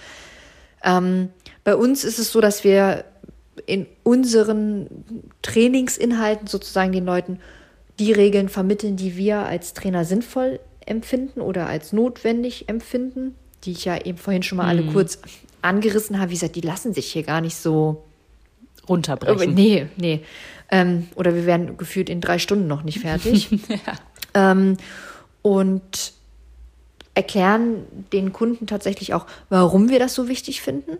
Ähm, 0.84 1.30
bei 1.64 1.76
uns 1.76 2.04
ist 2.04 2.20
es 2.20 2.32
so, 2.32 2.40
dass 2.40 2.64
wir 2.64 3.06
in 3.66 3.88
unseren 4.04 4.88
Trainingsinhalten 5.42 6.48
sozusagen 6.48 6.92
den 6.92 7.06
Leuten 7.06 7.40
die 8.00 8.12
Regeln 8.12 8.50
vermitteln, 8.50 8.96
die 8.96 9.18
wir 9.18 9.40
als 9.40 9.74
Trainer 9.74 10.06
sinnvoll 10.06 10.60
empfinden 10.86 11.42
oder 11.42 11.68
als 11.68 11.94
notwendig 11.94 12.70
empfinden, 12.70 13.36
die 13.64 13.72
ich 13.72 13.86
ja 13.86 13.98
eben 14.04 14.18
vorhin 14.18 14.44
schon 14.44 14.58
mal 14.58 14.68
alle 14.68 14.84
mhm. 14.84 14.94
kurz 14.94 15.20
angerissen 15.62 16.20
habe. 16.20 16.30
Wie 16.30 16.36
gesagt, 16.36 16.56
die 16.56 16.62
lassen 16.62 16.94
sich 16.94 17.08
hier 17.08 17.24
gar 17.24 17.42
nicht 17.42 17.56
so 17.56 18.04
runterbrechen. 18.88 19.54
Nee, 19.54 19.88
nee. 19.98 20.22
Ähm, 20.70 21.08
oder 21.16 21.36
wir 21.36 21.46
wären 21.46 21.78
gefühlt 21.78 22.10
in 22.10 22.22
drei 22.22 22.40
Stunden 22.40 22.68
noch 22.68 22.84
nicht 22.84 23.00
fertig. 23.00 23.50
ja. 23.70 24.52
ähm, 24.52 24.78
und 25.42 26.14
erklären 27.14 27.84
den 28.14 28.32
Kunden 28.32 28.68
tatsächlich 28.68 29.14
auch, 29.14 29.26
warum 29.50 29.90
wir 29.90 30.00
das 30.00 30.14
so 30.14 30.28
wichtig 30.28 30.62
finden, 30.62 30.98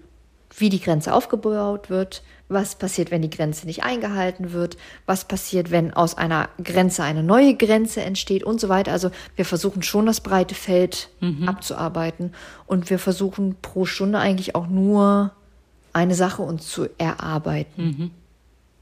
wie 0.58 0.70
die 0.70 0.82
Grenze 0.82 1.14
aufgebaut 1.14 1.90
wird, 1.90 2.24
was 2.50 2.76
passiert, 2.76 3.12
wenn 3.12 3.22
die 3.22 3.30
Grenze 3.30 3.66
nicht 3.66 3.84
eingehalten 3.84 4.54
wird, 4.54 4.78
was 5.06 5.26
passiert, 5.26 5.70
wenn 5.70 5.94
aus 5.94 6.18
einer 6.18 6.50
Grenze 6.64 7.04
eine 7.04 7.24
neue 7.24 7.56
Grenze 7.56 8.02
entsteht 8.02 8.44
und 8.44 8.60
so 8.60 8.70
weiter. 8.70 8.92
Also 8.92 9.12
wir 9.36 9.46
versuchen 9.46 9.84
schon 9.84 10.06
das 10.06 10.22
breite 10.22 10.56
Feld 10.56 11.10
mhm. 11.20 11.48
abzuarbeiten 11.48 12.34
und 12.66 12.90
wir 12.90 13.00
versuchen 13.00 13.56
pro 13.62 13.86
Stunde 13.86 14.20
eigentlich 14.20 14.56
auch 14.56 14.68
nur 14.68 15.32
eine 15.94 16.16
Sache 16.16 16.42
uns 16.42 16.68
zu 16.68 16.88
erarbeiten. 16.98 17.84
Mhm. 17.84 18.12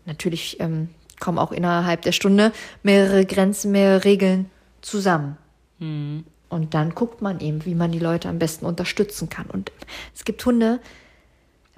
Natürlich 0.05 0.59
ähm, 0.59 0.89
kommen 1.19 1.39
auch 1.39 1.51
innerhalb 1.51 2.03
der 2.03 2.11
Stunde 2.11 2.51
mehrere 2.83 3.25
Grenzen, 3.25 3.71
mehrere 3.71 4.03
Regeln 4.03 4.49
zusammen. 4.81 5.37
Mhm. 5.79 6.25
Und 6.47 6.73
dann 6.73 6.93
guckt 6.93 7.21
man 7.21 7.39
eben, 7.39 7.65
wie 7.65 7.75
man 7.75 7.91
die 7.91 7.99
Leute 7.99 8.29
am 8.29 8.39
besten 8.39 8.65
unterstützen 8.65 9.29
kann. 9.29 9.47
Und 9.47 9.71
es 10.13 10.23
gibt 10.23 10.45
Hunde, 10.45 10.79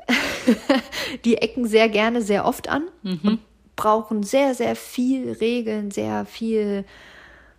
die 1.25 1.37
ecken 1.37 1.67
sehr 1.67 1.89
gerne, 1.89 2.21
sehr 2.21 2.45
oft 2.45 2.69
an 2.69 2.83
und 3.03 3.39
brauchen 3.75 4.23
sehr, 4.23 4.55
sehr 4.55 4.75
viel 4.75 5.31
Regeln, 5.33 5.91
sehr 5.91 6.25
viel 6.25 6.85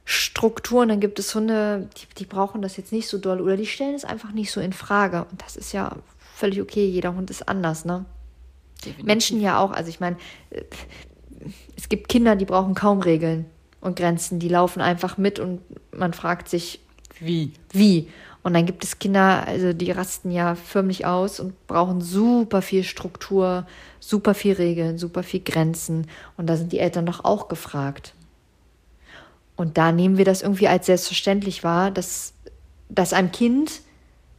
Strukturen. 0.05 0.89
Dann 0.89 1.01
gibt 1.01 1.19
es 1.19 1.35
Hunde, 1.35 1.89
die, 1.97 2.15
die 2.19 2.25
brauchen 2.27 2.63
das 2.63 2.77
jetzt 2.77 2.93
nicht 2.93 3.09
so 3.09 3.19
doll 3.19 3.41
oder 3.41 3.57
die 3.57 3.67
stellen 3.67 3.95
es 3.95 4.05
einfach 4.05 4.33
nicht 4.33 4.51
so 4.51 4.61
in 4.61 4.73
Frage. 4.73 5.27
Und 5.31 5.43
das 5.43 5.57
ist 5.57 5.73
ja 5.73 5.97
völlig 6.35 6.61
okay. 6.61 6.87
Jeder 6.87 7.15
Hund 7.15 7.31
ist 7.31 7.49
anders, 7.49 7.85
ne? 7.85 8.05
Definitiv. 8.79 9.05
Menschen 9.05 9.41
ja 9.41 9.59
auch. 9.59 9.71
Also 9.71 9.91
ich 9.91 10.01
meine, 10.01 10.17
äh, 10.51 10.63
es 11.77 11.89
gibt 11.89 12.09
Kinder, 12.09 12.37
die 12.37 12.45
brauchen 12.45 12.75
kaum 12.75 13.01
Regeln 13.01 13.47
und 13.81 13.97
Grenzen. 13.97 14.39
Die 14.39 14.49
laufen 14.49 14.81
einfach 14.81 15.19
mit 15.19 15.39
und 15.39 15.61
man 15.97 16.13
fragt 16.13 16.49
sich, 16.49 16.81
Wie? 17.21 17.53
wie. 17.73 18.09
Und 18.49 18.55
dann 18.55 18.65
gibt 18.65 18.83
es 18.83 18.99
Kinder, 18.99 19.47
also 19.47 19.75
die 19.75 19.91
rasten 19.91 20.31
ja 20.31 20.55
förmlich 20.55 21.05
aus 21.05 21.39
und 21.39 21.67
brauchen 21.67 22.01
super 22.01 22.63
viel 22.63 22.83
Struktur, 22.83 23.67
super 24.01 24.33
viel 24.33 24.55
Regeln, 24.55 24.97
super 24.97 25.23
viel 25.23 25.41
Grenzen. 25.41 26.07
Und 26.39 26.47
da 26.47 26.57
sind 26.57 26.73
die 26.73 26.79
Eltern 26.79 27.05
doch 27.05 27.27
auch 27.27 27.49
gefragt. 27.49 28.15
Und 29.55 29.77
da 29.77 29.93
nehmen 29.93 30.17
wir 30.17 30.25
das 30.25 30.41
irgendwie 30.41 30.67
als 30.67 30.87
selbstverständlich 30.87 31.63
wahr, 31.63 31.91
dass, 31.91 32.33
dass 32.89 33.13
einem 33.13 33.33
Kind 33.33 33.83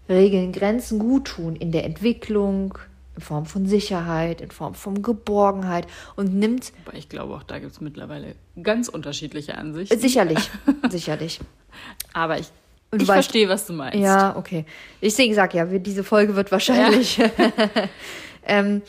Regeln, 0.10 0.54
Grenzen 0.54 0.98
gut 0.98 1.26
tun 1.26 1.56
in 1.56 1.72
der 1.72 1.84
Entwicklung, 1.84 2.80
in 3.15 3.22
Form 3.22 3.45
von 3.45 3.67
Sicherheit, 3.67 4.41
in 4.41 4.50
Form 4.50 4.74
von 4.74 5.04
Geborgenheit 5.04 5.86
und 6.15 6.34
nimmt 6.34 6.74
Aber 6.88 6.98
ich 6.98 7.10
glaube, 7.10 7.36
auch 7.36 7.43
da 7.43 7.60
gibt 7.60 7.74
es 7.74 7.80
mittlerweile 7.80 8.34
ganz 8.63 8.88
unterschiedliche 8.88 9.56
Ansichten. 9.56 10.00
sicherlich, 10.00 10.50
sicherlich. 10.89 11.39
Aber 12.13 12.39
ich, 12.39 12.52
ich 12.91 13.06
verstehe, 13.06 13.49
was 13.49 13.65
du 13.67 13.73
meinst. 13.73 13.99
Ja, 13.99 14.36
okay. 14.36 14.65
Deswegen 15.02 15.34
sag 15.34 15.54
ja, 15.54 15.65
diese 15.65 16.04
Folge 16.04 16.36
wird 16.36 16.52
wahrscheinlich. 16.52 17.19
ähm, 18.45 18.82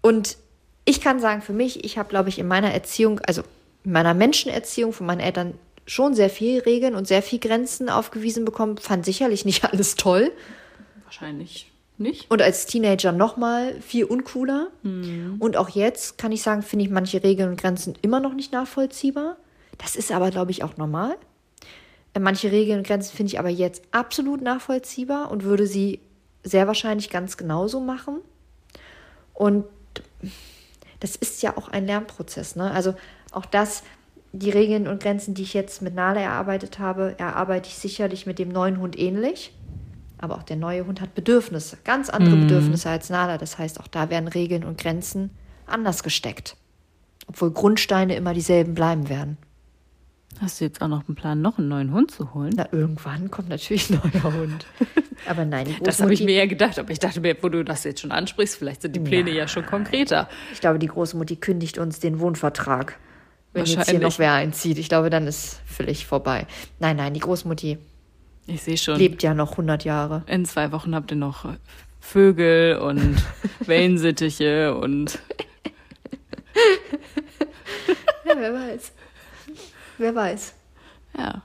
und 0.00 0.36
ich 0.84 1.00
kann 1.00 1.18
sagen, 1.18 1.42
für 1.42 1.52
mich, 1.52 1.84
ich 1.84 1.98
habe, 1.98 2.08
glaube 2.08 2.28
ich, 2.28 2.38
in 2.38 2.46
meiner 2.46 2.72
Erziehung, 2.72 3.20
also 3.26 3.42
in 3.84 3.92
meiner 3.92 4.14
Menschenerziehung 4.14 4.92
von 4.92 5.06
meinen 5.06 5.20
Eltern 5.20 5.54
schon 5.86 6.14
sehr 6.14 6.30
viel 6.30 6.60
Regeln 6.60 6.94
und 6.94 7.06
sehr 7.08 7.22
viel 7.22 7.38
Grenzen 7.38 7.88
aufgewiesen 7.88 8.44
bekommen. 8.44 8.76
Fand 8.78 9.04
sicherlich 9.04 9.44
nicht 9.44 9.64
alles 9.64 9.96
toll. 9.96 10.30
Wahrscheinlich 11.04 11.70
nicht. 11.98 12.30
Und 12.30 12.42
als 12.42 12.66
Teenager 12.66 13.12
nochmal 13.12 13.80
viel 13.80 14.04
uncooler. 14.04 14.68
Und 15.38 15.56
auch 15.56 15.68
jetzt 15.70 16.18
kann 16.18 16.32
ich 16.32 16.42
sagen, 16.42 16.62
finde 16.62 16.84
ich 16.84 16.90
manche 16.90 17.22
Regeln 17.22 17.50
und 17.50 17.60
Grenzen 17.60 17.94
immer 18.02 18.20
noch 18.20 18.34
nicht 18.34 18.52
nachvollziehbar. 18.52 19.36
Das 19.78 19.96
ist 19.96 20.12
aber, 20.12 20.30
glaube 20.30 20.50
ich, 20.50 20.62
auch 20.62 20.76
normal. 20.76 21.16
Äh, 22.16 22.20
Manche 22.20 22.50
Regeln 22.50 22.78
und 22.78 22.86
Grenzen 22.86 23.14
finde 23.14 23.32
ich 23.32 23.38
aber 23.38 23.50
jetzt 23.50 23.82
absolut 23.90 24.40
nachvollziehbar 24.40 25.30
und 25.30 25.44
würde 25.44 25.66
sie 25.66 26.00
sehr 26.42 26.66
wahrscheinlich 26.66 27.10
ganz 27.10 27.36
genauso 27.36 27.80
machen. 27.80 28.20
Und 29.34 29.64
das 31.00 31.16
ist 31.16 31.42
ja 31.42 31.56
auch 31.56 31.68
ein 31.68 31.86
Lernprozess. 31.86 32.56
Ne? 32.56 32.70
Also 32.70 32.94
auch 33.32 33.44
das, 33.44 33.82
die 34.32 34.50
Regeln 34.50 34.88
und 34.88 35.02
Grenzen, 35.02 35.34
die 35.34 35.42
ich 35.42 35.52
jetzt 35.52 35.82
mit 35.82 35.94
Nala 35.94 36.20
erarbeitet 36.20 36.78
habe, 36.78 37.14
erarbeite 37.18 37.68
ich 37.68 37.76
sicherlich 37.76 38.24
mit 38.26 38.38
dem 38.38 38.48
neuen 38.48 38.80
Hund 38.80 38.98
ähnlich. 38.98 39.52
Aber 40.18 40.36
auch 40.36 40.42
der 40.42 40.56
neue 40.56 40.86
Hund 40.86 41.02
hat 41.02 41.14
Bedürfnisse, 41.14 41.76
ganz 41.84 42.08
andere 42.08 42.36
Bedürfnisse 42.36 42.88
als 42.88 43.10
Nala. 43.10 43.36
Das 43.36 43.58
heißt, 43.58 43.78
auch 43.80 43.86
da 43.86 44.08
werden 44.08 44.28
Regeln 44.28 44.64
und 44.64 44.78
Grenzen 44.78 45.28
anders 45.66 46.02
gesteckt. 46.02 46.56
Obwohl 47.26 47.50
Grundsteine 47.50 48.16
immer 48.16 48.32
dieselben 48.32 48.72
bleiben 48.72 49.10
werden. 49.10 49.36
Hast 50.40 50.60
du 50.60 50.64
jetzt 50.64 50.82
auch 50.82 50.88
noch 50.88 51.06
einen 51.08 51.14
Plan, 51.14 51.40
noch 51.40 51.58
einen 51.58 51.68
neuen 51.68 51.92
Hund 51.92 52.10
zu 52.10 52.34
holen? 52.34 52.52
Na, 52.56 52.68
irgendwann 52.72 53.30
kommt 53.30 53.48
natürlich 53.48 53.90
ein 53.90 54.00
neuer 54.02 54.22
Hund. 54.34 54.66
Aber 55.26 55.44
nein, 55.44 55.66
die 55.66 55.82
Das 55.82 56.00
habe 56.00 56.12
ich 56.12 56.22
mir 56.22 56.34
ja 56.34 56.46
gedacht, 56.46 56.78
aber 56.78 56.90
ich 56.90 56.98
dachte 56.98 57.20
mir, 57.20 57.36
wo 57.42 57.48
du 57.48 57.64
das 57.64 57.82
jetzt 57.84 58.00
schon 58.00 58.12
ansprichst, 58.12 58.56
vielleicht 58.56 58.82
sind 58.82 58.94
die 58.94 59.00
Pläne 59.00 59.30
ja 59.30 59.48
schon 59.48 59.64
konkreter. 59.66 60.28
ich 60.52 60.60
glaube, 60.60 60.78
die 60.78 60.86
Großmutti 60.86 61.36
kündigt 61.36 61.78
uns 61.78 61.98
den 61.98 62.20
Wohnvertrag. 62.20 62.98
Wenn 63.52 63.64
jetzt 63.64 63.88
hier 63.90 63.98
noch 63.98 64.18
wer 64.18 64.34
einzieht. 64.34 64.76
Ich 64.78 64.88
glaube, 64.90 65.08
dann 65.10 65.26
ist 65.26 65.60
völlig 65.64 66.06
vorbei. 66.06 66.46
Nein, 66.78 66.96
nein, 66.98 67.14
die 67.14 67.20
Großmutti 67.20 67.78
Ich 68.46 68.62
sehe 68.62 68.76
schon, 68.76 68.98
lebt 68.98 69.22
ja 69.22 69.32
noch 69.34 69.52
100 69.52 69.84
Jahre. 69.84 70.22
in 70.26 70.44
zwei 70.44 70.70
Wochen 70.70 70.94
habt 70.94 71.10
ihr 71.10 71.16
noch 71.16 71.46
Vögel 71.98 72.78
und 72.78 73.16
Wellensittiche 73.66 74.76
und 74.76 75.18
Ja, 78.24 78.34
wer 78.36 78.52
weiß. 78.52 78.92
Wer 79.98 80.14
weiß. 80.14 80.54
ja. 81.16 81.42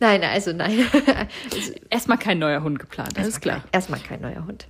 Nein, 0.00 0.22
also 0.22 0.52
nein. 0.52 0.78
Also, 1.52 1.72
Erstmal 1.90 2.18
kein 2.18 2.38
neuer 2.38 2.62
Hund 2.62 2.78
geplant, 2.78 3.18
alles 3.18 3.40
klar. 3.40 3.64
Erstmal 3.72 3.98
kein 3.98 4.20
neuer 4.20 4.46
Hund. 4.46 4.68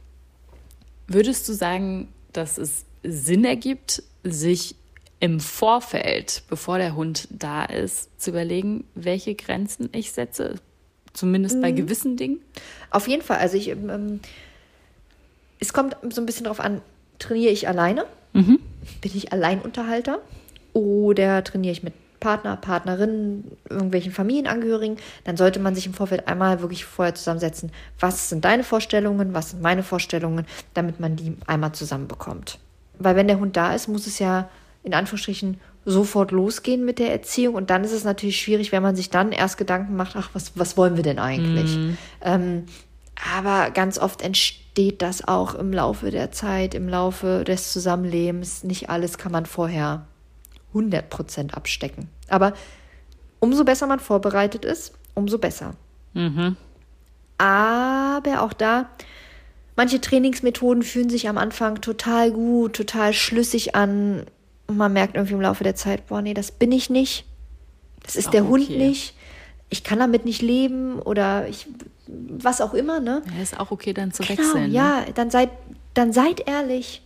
Würdest 1.07 1.47
du 1.49 1.53
sagen, 1.53 2.09
dass 2.33 2.57
es 2.57 2.87
Sinn 3.03 3.45
ergibt, 3.45 4.03
sich 4.25 4.75
im 5.21 5.41
Vorfeld, 5.41 6.45
bevor 6.49 6.79
der 6.79 6.95
Hund 6.95 7.29
da 7.31 7.65
ist, 7.65 8.19
zu 8.19 8.31
überlegen, 8.31 8.85
welche 8.95 9.35
Grenzen 9.35 9.91
ich 9.93 10.13
setze? 10.13 10.55
Zumindest 11.13 11.61
bei 11.61 11.73
gewissen 11.73 12.17
Dingen? 12.17 12.39
Auf 12.91 13.07
jeden 13.09 13.23
Fall. 13.23 13.39
Also 13.39 13.57
ich, 13.59 13.69
ähm, 13.69 14.21
es 15.59 15.73
kommt 15.75 15.97
so 16.11 16.23
ein 16.23 16.27
bisschen 16.27 16.45
drauf 16.47 16.61
an, 16.61 16.81
trainiere 17.19 17.53
ich 17.53 17.69
alleine? 17.69 18.07
Bin 18.33 18.59
ich 19.03 19.33
Alleinunterhalter? 19.33 20.21
Oder 20.73 21.43
trainiere 21.45 21.73
ich 21.73 21.83
mit 21.83 21.93
Partner, 22.21 22.57
Partnerinnen, 22.57 23.57
irgendwelchen 23.69 24.13
Familienangehörigen? 24.13 24.97
Dann 25.25 25.37
sollte 25.37 25.61
man 25.61 25.75
sich 25.75 25.87
im 25.87 25.95
Vorfeld 25.95 26.29
einmal 26.29 26.61
wirklich 26.61 26.85
vorher 26.85 27.15
zusammensetzen. 27.15 27.71
Was 27.99 28.29
sind 28.29 28.45
deine 28.45 28.65
Vorstellungen? 28.65 29.35
Was 29.35 29.51
sind 29.51 29.63
meine 29.63 29.83
Vorstellungen? 29.83 30.47
Damit 30.75 31.01
man 31.01 31.17
die 31.17 31.37
einmal 31.47 31.73
zusammenbekommt. 31.73 32.59
Weil 32.99 33.17
wenn 33.17 33.29
der 33.29 33.39
Hund 33.39 33.57
da 33.57 33.75
ist, 33.75 33.89
muss 33.89 34.07
es 34.07 34.19
ja 34.19 34.49
in 34.83 34.95
Anführungsstrichen 34.95 35.61
sofort 35.85 36.33
losgehen 36.33 36.85
mit 36.85 36.99
der 36.99 37.13
Erziehung. 37.13 37.55
Und 37.55 37.71
dann 37.71 37.85
ist 37.85 37.93
es 37.93 38.05
natürlich 38.05 38.41
schwierig, 38.41 38.73
wenn 38.73 38.83
man 38.83 38.97
sich 38.97 39.11
dann 39.11 39.33
erst 39.33 39.59
Gedanken 39.59 39.97
macht, 39.97 40.17
ach, 40.17 40.31
was, 40.33 40.53
was 40.55 40.77
wollen 40.77 40.97
wir 40.97 41.03
denn 41.03 41.19
eigentlich? 41.19 41.77
Ähm, 42.23 42.65
aber 43.37 43.71
ganz 43.71 43.99
oft 43.99 44.23
entsteht 44.23 45.03
das 45.03 45.27
auch 45.27 45.55
im 45.55 45.73
Laufe 45.73 46.11
der 46.11 46.31
Zeit, 46.31 46.75
im 46.75 46.89
Laufe 46.89 47.45
des 47.45 47.73
Zusammenlebens. 47.73 48.65
Nicht 48.65 48.91
alles 48.91 49.19
kann 49.19 49.33
man 49.33 49.47
vorher 49.47 50.07
100% 50.75 51.53
abstecken. 51.55 52.09
Aber 52.29 52.53
umso 53.41 53.65
besser 53.65 53.87
man 53.87 54.01
vorbereitet 54.01 54.65
ist, 54.65 54.93
umso 55.15 55.39
besser. 55.39 55.75
Aber 57.39 58.43
auch 58.43 58.53
da, 58.53 58.89
manche 59.77 60.01
Trainingsmethoden 60.01 60.83
fühlen 60.83 61.09
sich 61.11 61.29
am 61.29 61.39
Anfang 61.39 61.81
total 61.81 62.33
gut, 62.33 62.75
total 62.75 63.13
schlüssig 63.13 63.75
an. 63.75 64.25
Und 64.67 64.77
man 64.77 64.93
merkt 64.93 65.15
irgendwie 65.15 65.35
im 65.35 65.41
Laufe 65.41 65.65
der 65.65 65.75
Zeit, 65.77 66.09
boah, 66.09 66.21
nee, 66.21 66.35
das 66.35 66.51
bin 66.51 66.73
ich 66.73 66.91
nicht. 66.91 67.25
Das 68.03 68.17
ist 68.17 68.29
auch 68.29 68.33
der 68.33 68.47
Hund 68.49 68.65
okay. 68.65 68.79
nicht. 68.79 69.15
Ich 69.71 69.85
kann 69.85 69.99
damit 69.99 70.25
nicht 70.25 70.43
leben 70.43 70.99
oder 70.99 71.47
ich, 71.49 71.67
was 72.07 72.61
auch 72.61 72.75
immer, 72.75 73.01
ne? 73.01 73.23
Ja, 73.37 73.43
ist 73.43 73.59
auch 73.59 73.71
okay, 73.71 73.93
dann 73.93 74.13
zu 74.13 74.23
Genau, 74.23 74.39
wechseln. 74.39 74.69
ne? 74.69 74.75
ja, 74.75 75.05
dann 75.15 75.31
seid, 75.31 75.51
dann 75.95 76.13
seid 76.13 76.47
ehrlich. 76.49 77.03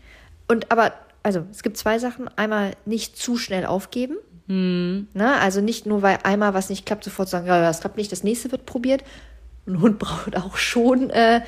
Und 0.49 0.71
aber, 0.71 0.93
also 1.23 1.45
es 1.51 1.63
gibt 1.63 1.77
zwei 1.77 1.99
Sachen. 1.99 2.29
Einmal 2.37 2.73
nicht 2.85 3.17
zu 3.17 3.37
schnell 3.37 3.67
aufgeben. 3.67 4.17
Hm. 4.49 5.09
Ne? 5.15 5.41
Also 5.41 5.61
nicht 5.61 5.87
nur, 5.87 6.03
weil 6.03 6.19
einmal 6.23 6.55
was 6.55 6.69
nicht 6.69 6.87
klappt, 6.87 7.05
sofort 7.05 7.29
sagen, 7.29 7.47
ja, 7.47 7.61
das 7.61 7.81
klappt 7.81 7.97
nicht, 7.97 8.13
das 8.13 8.25
nächste 8.25 8.51
wird 8.53 8.67
probiert. 8.67 9.05
Ein 9.67 9.81
Hund 9.81 9.99
braucht 10.01 10.37
auch 10.37 10.57
schon 10.57 11.11
äh, 11.11 11.37
äh, 11.37 11.41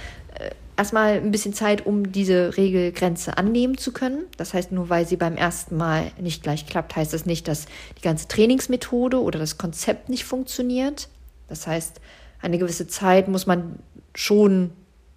erstmal 0.76 1.14
ein 1.14 1.30
bisschen 1.30 1.54
Zeit, 1.54 1.87
um 1.87 2.12
diese 2.12 2.56
Regelgrenze 2.56 3.37
annehmen 3.37 3.78
zu 3.78 3.92
können. 3.92 4.24
Das 4.37 4.54
heißt, 4.54 4.72
nur 4.72 4.88
weil 4.88 5.06
sie 5.06 5.16
beim 5.16 5.37
ersten 5.37 5.76
Mal 5.76 6.12
nicht 6.20 6.42
gleich 6.42 6.66
klappt, 6.66 6.96
heißt 6.96 7.12
das 7.12 7.26
nicht, 7.26 7.48
dass 7.48 7.66
die 7.98 8.02
ganze 8.02 8.28
Trainingsmethode 8.28 9.20
oder 9.20 9.38
das 9.38 9.58
Konzept 9.58 10.08
nicht 10.08 10.24
funktioniert. 10.24 11.08
Das 11.48 11.66
heißt, 11.66 12.00
eine 12.40 12.58
gewisse 12.58 12.87
Zeit 12.87 13.28
muss 13.28 13.46
man 13.46 13.78
schon 14.14 14.70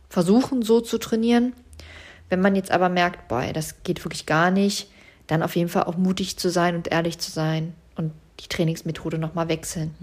versuchen, 0.10 0.62
so 0.62 0.82
zu 0.82 0.98
trainieren. 0.98 1.54
Wenn 2.30 2.42
man 2.42 2.56
jetzt 2.56 2.72
aber 2.72 2.90
merkt, 2.90 3.28
boah, 3.28 3.44
das 3.54 3.84
geht 3.84 4.04
wirklich 4.04 4.26
gar 4.26 4.52
nicht, 4.52 4.90
dann 5.28 5.44
auf 5.44 5.56
jeden 5.56 5.70
Fall 5.70 5.84
auch 5.84 5.98
mutig 5.98 6.38
zu 6.38 6.50
sein 6.50 6.76
und 6.76 6.90
ehrlich 6.90 7.20
zu 7.20 7.32
sein 7.32 7.74
und 7.96 8.12
die 8.40 8.48
Trainingsmethode 8.48 9.18
nochmal 9.18 9.50
wechseln. 9.50 9.94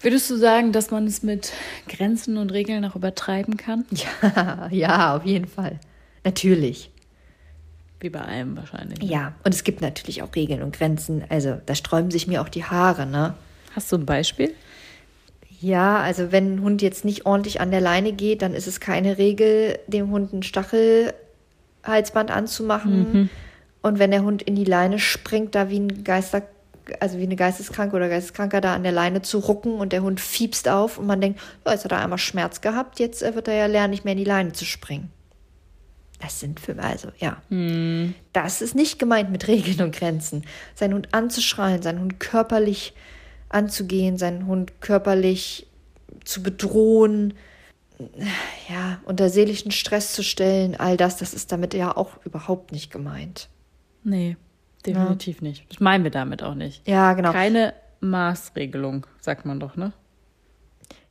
Würdest 0.00 0.28
du 0.30 0.36
sagen, 0.36 0.72
dass 0.72 0.90
man 0.90 1.06
es 1.06 1.22
mit 1.22 1.52
Grenzen 1.88 2.36
und 2.36 2.52
Regeln 2.52 2.84
auch 2.84 2.94
übertreiben 2.96 3.56
kann? 3.56 3.86
Ja, 4.22 4.68
ja, 4.70 5.16
auf 5.16 5.24
jeden 5.24 5.46
Fall. 5.46 5.80
Natürlich. 6.24 6.90
Wie 8.00 8.10
bei 8.10 8.20
allem 8.20 8.56
wahrscheinlich. 8.56 9.02
Ja, 9.02 9.34
und 9.44 9.54
es 9.54 9.64
gibt 9.64 9.80
natürlich 9.80 10.22
auch 10.22 10.34
Regeln 10.34 10.62
und 10.62 10.76
Grenzen. 10.76 11.24
Also 11.30 11.58
da 11.64 11.74
sträuben 11.74 12.10
sich 12.10 12.26
mir 12.26 12.42
auch 12.42 12.50
die 12.50 12.64
Haare, 12.64 13.06
ne? 13.06 13.34
Hast 13.74 13.90
du 13.92 13.96
ein 13.96 14.04
Beispiel? 14.04 14.54
Ja, 15.64 16.00
also 16.00 16.30
wenn 16.30 16.56
ein 16.56 16.60
Hund 16.62 16.82
jetzt 16.82 17.06
nicht 17.06 17.24
ordentlich 17.24 17.58
an 17.58 17.70
der 17.70 17.80
Leine 17.80 18.12
geht, 18.12 18.42
dann 18.42 18.52
ist 18.52 18.66
es 18.66 18.80
keine 18.80 19.16
Regel, 19.16 19.78
dem 19.86 20.10
Hund 20.10 20.34
ein 20.34 20.42
Stachelhalsband 20.42 22.30
anzumachen. 22.30 23.30
Und 23.80 23.98
wenn 23.98 24.10
der 24.10 24.24
Hund 24.24 24.42
in 24.42 24.56
die 24.56 24.66
Leine 24.66 24.98
springt, 24.98 25.54
da 25.54 25.70
wie 25.70 25.80
ein 25.80 26.04
Geister, 26.04 26.42
also 27.00 27.16
wie 27.16 27.22
eine 27.22 27.36
Geisteskranke 27.36 27.96
oder 27.96 28.10
Geisteskranker 28.10 28.60
da 28.60 28.74
an 28.74 28.82
der 28.82 28.92
Leine 28.92 29.22
zu 29.22 29.38
rucken 29.38 29.72
und 29.76 29.94
der 29.94 30.02
Hund 30.02 30.20
fiebst 30.20 30.68
auf 30.68 30.98
und 30.98 31.06
man 31.06 31.22
denkt, 31.22 31.40
ja, 31.64 31.72
jetzt 31.72 31.86
hat 31.86 31.92
er 31.92 32.02
einmal 32.02 32.18
Schmerz 32.18 32.60
gehabt, 32.60 33.00
jetzt 33.00 33.22
äh, 33.22 33.34
wird 33.34 33.48
er 33.48 33.54
ja 33.54 33.64
lernen, 33.64 33.92
nicht 33.92 34.04
mehr 34.04 34.12
in 34.12 34.18
die 34.18 34.24
Leine 34.24 34.52
zu 34.52 34.66
springen. 34.66 35.10
Das 36.20 36.40
sind 36.40 36.60
für, 36.60 36.78
also 36.78 37.08
ja. 37.16 37.38
Das 38.34 38.60
ist 38.60 38.74
nicht 38.74 38.98
gemeint 38.98 39.30
mit 39.30 39.48
Regeln 39.48 39.80
und 39.80 39.96
Grenzen. 39.96 40.44
Seinen 40.74 40.92
Hund 40.92 41.08
anzuschreien, 41.12 41.80
seinen 41.80 42.00
Hund 42.00 42.20
körperlich 42.20 42.92
anzugehen, 43.54 44.18
seinen 44.18 44.46
Hund 44.46 44.80
körperlich 44.80 45.66
zu 46.24 46.42
bedrohen, 46.42 47.34
ja, 48.68 48.98
unter 49.04 49.28
seelischen 49.30 49.70
Stress 49.70 50.12
zu 50.14 50.22
stellen, 50.22 50.74
all 50.76 50.96
das, 50.96 51.16
das 51.16 51.32
ist 51.32 51.52
damit 51.52 51.74
ja 51.74 51.96
auch 51.96 52.24
überhaupt 52.24 52.72
nicht 52.72 52.90
gemeint. 52.90 53.48
Nee, 54.02 54.36
definitiv 54.84 55.40
nicht. 55.42 55.64
Das 55.70 55.80
meinen 55.80 56.04
wir 56.04 56.10
damit 56.10 56.42
auch 56.42 56.54
nicht. 56.54 56.86
Ja, 56.88 57.12
genau. 57.14 57.32
Keine 57.32 57.72
Maßregelung, 58.00 59.06
sagt 59.20 59.46
man 59.46 59.60
doch, 59.60 59.76
ne? 59.76 59.92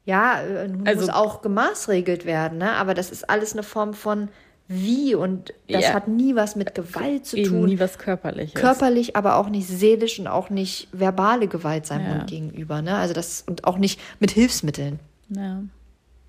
Ja, 0.05 0.41
äh, 0.41 0.65
ein 0.65 0.77
Hund 0.79 0.87
Also- 0.87 1.01
muss 1.01 1.09
auch 1.09 1.41
gemaßregelt 1.41 2.25
werden, 2.25 2.57
ne? 2.57 2.73
aber 2.73 2.93
das 2.93 3.09
ist 3.09 3.29
alles 3.29 3.53
eine 3.53 3.63
Form 3.63 3.93
von 3.93 4.27
wie 4.67 5.13
und 5.13 5.53
das 5.69 5.83
Ja. 5.83 5.93
hat 5.93 6.07
nie 6.07 6.35
was 6.35 6.55
mit 6.55 6.73
Gewalt 6.73 7.25
zu 7.25 7.37
Eben 7.37 7.49
tun. 7.49 7.65
nie 7.69 7.79
was 7.79 7.97
Körperliches. 7.97 8.53
Körperlich, 8.59 9.15
aber 9.15 9.35
auch 9.37 9.49
nicht 9.49 9.67
seelisch 9.67 10.19
und 10.19 10.27
auch 10.27 10.49
nicht 10.49 10.87
verbale 10.91 11.47
Gewalt 11.47 11.85
seinem 11.85 12.05
Ja. 12.07 12.13
Hund 12.19 12.27
gegenüber. 12.29 12.81
Ne? 12.81 12.95
Also 12.95 13.13
das 13.13 13.43
und 13.45 13.65
auch 13.65 13.77
nicht 13.77 13.99
mit 14.19 14.31
Hilfsmitteln. 14.31 14.99
Ja. 15.29 15.61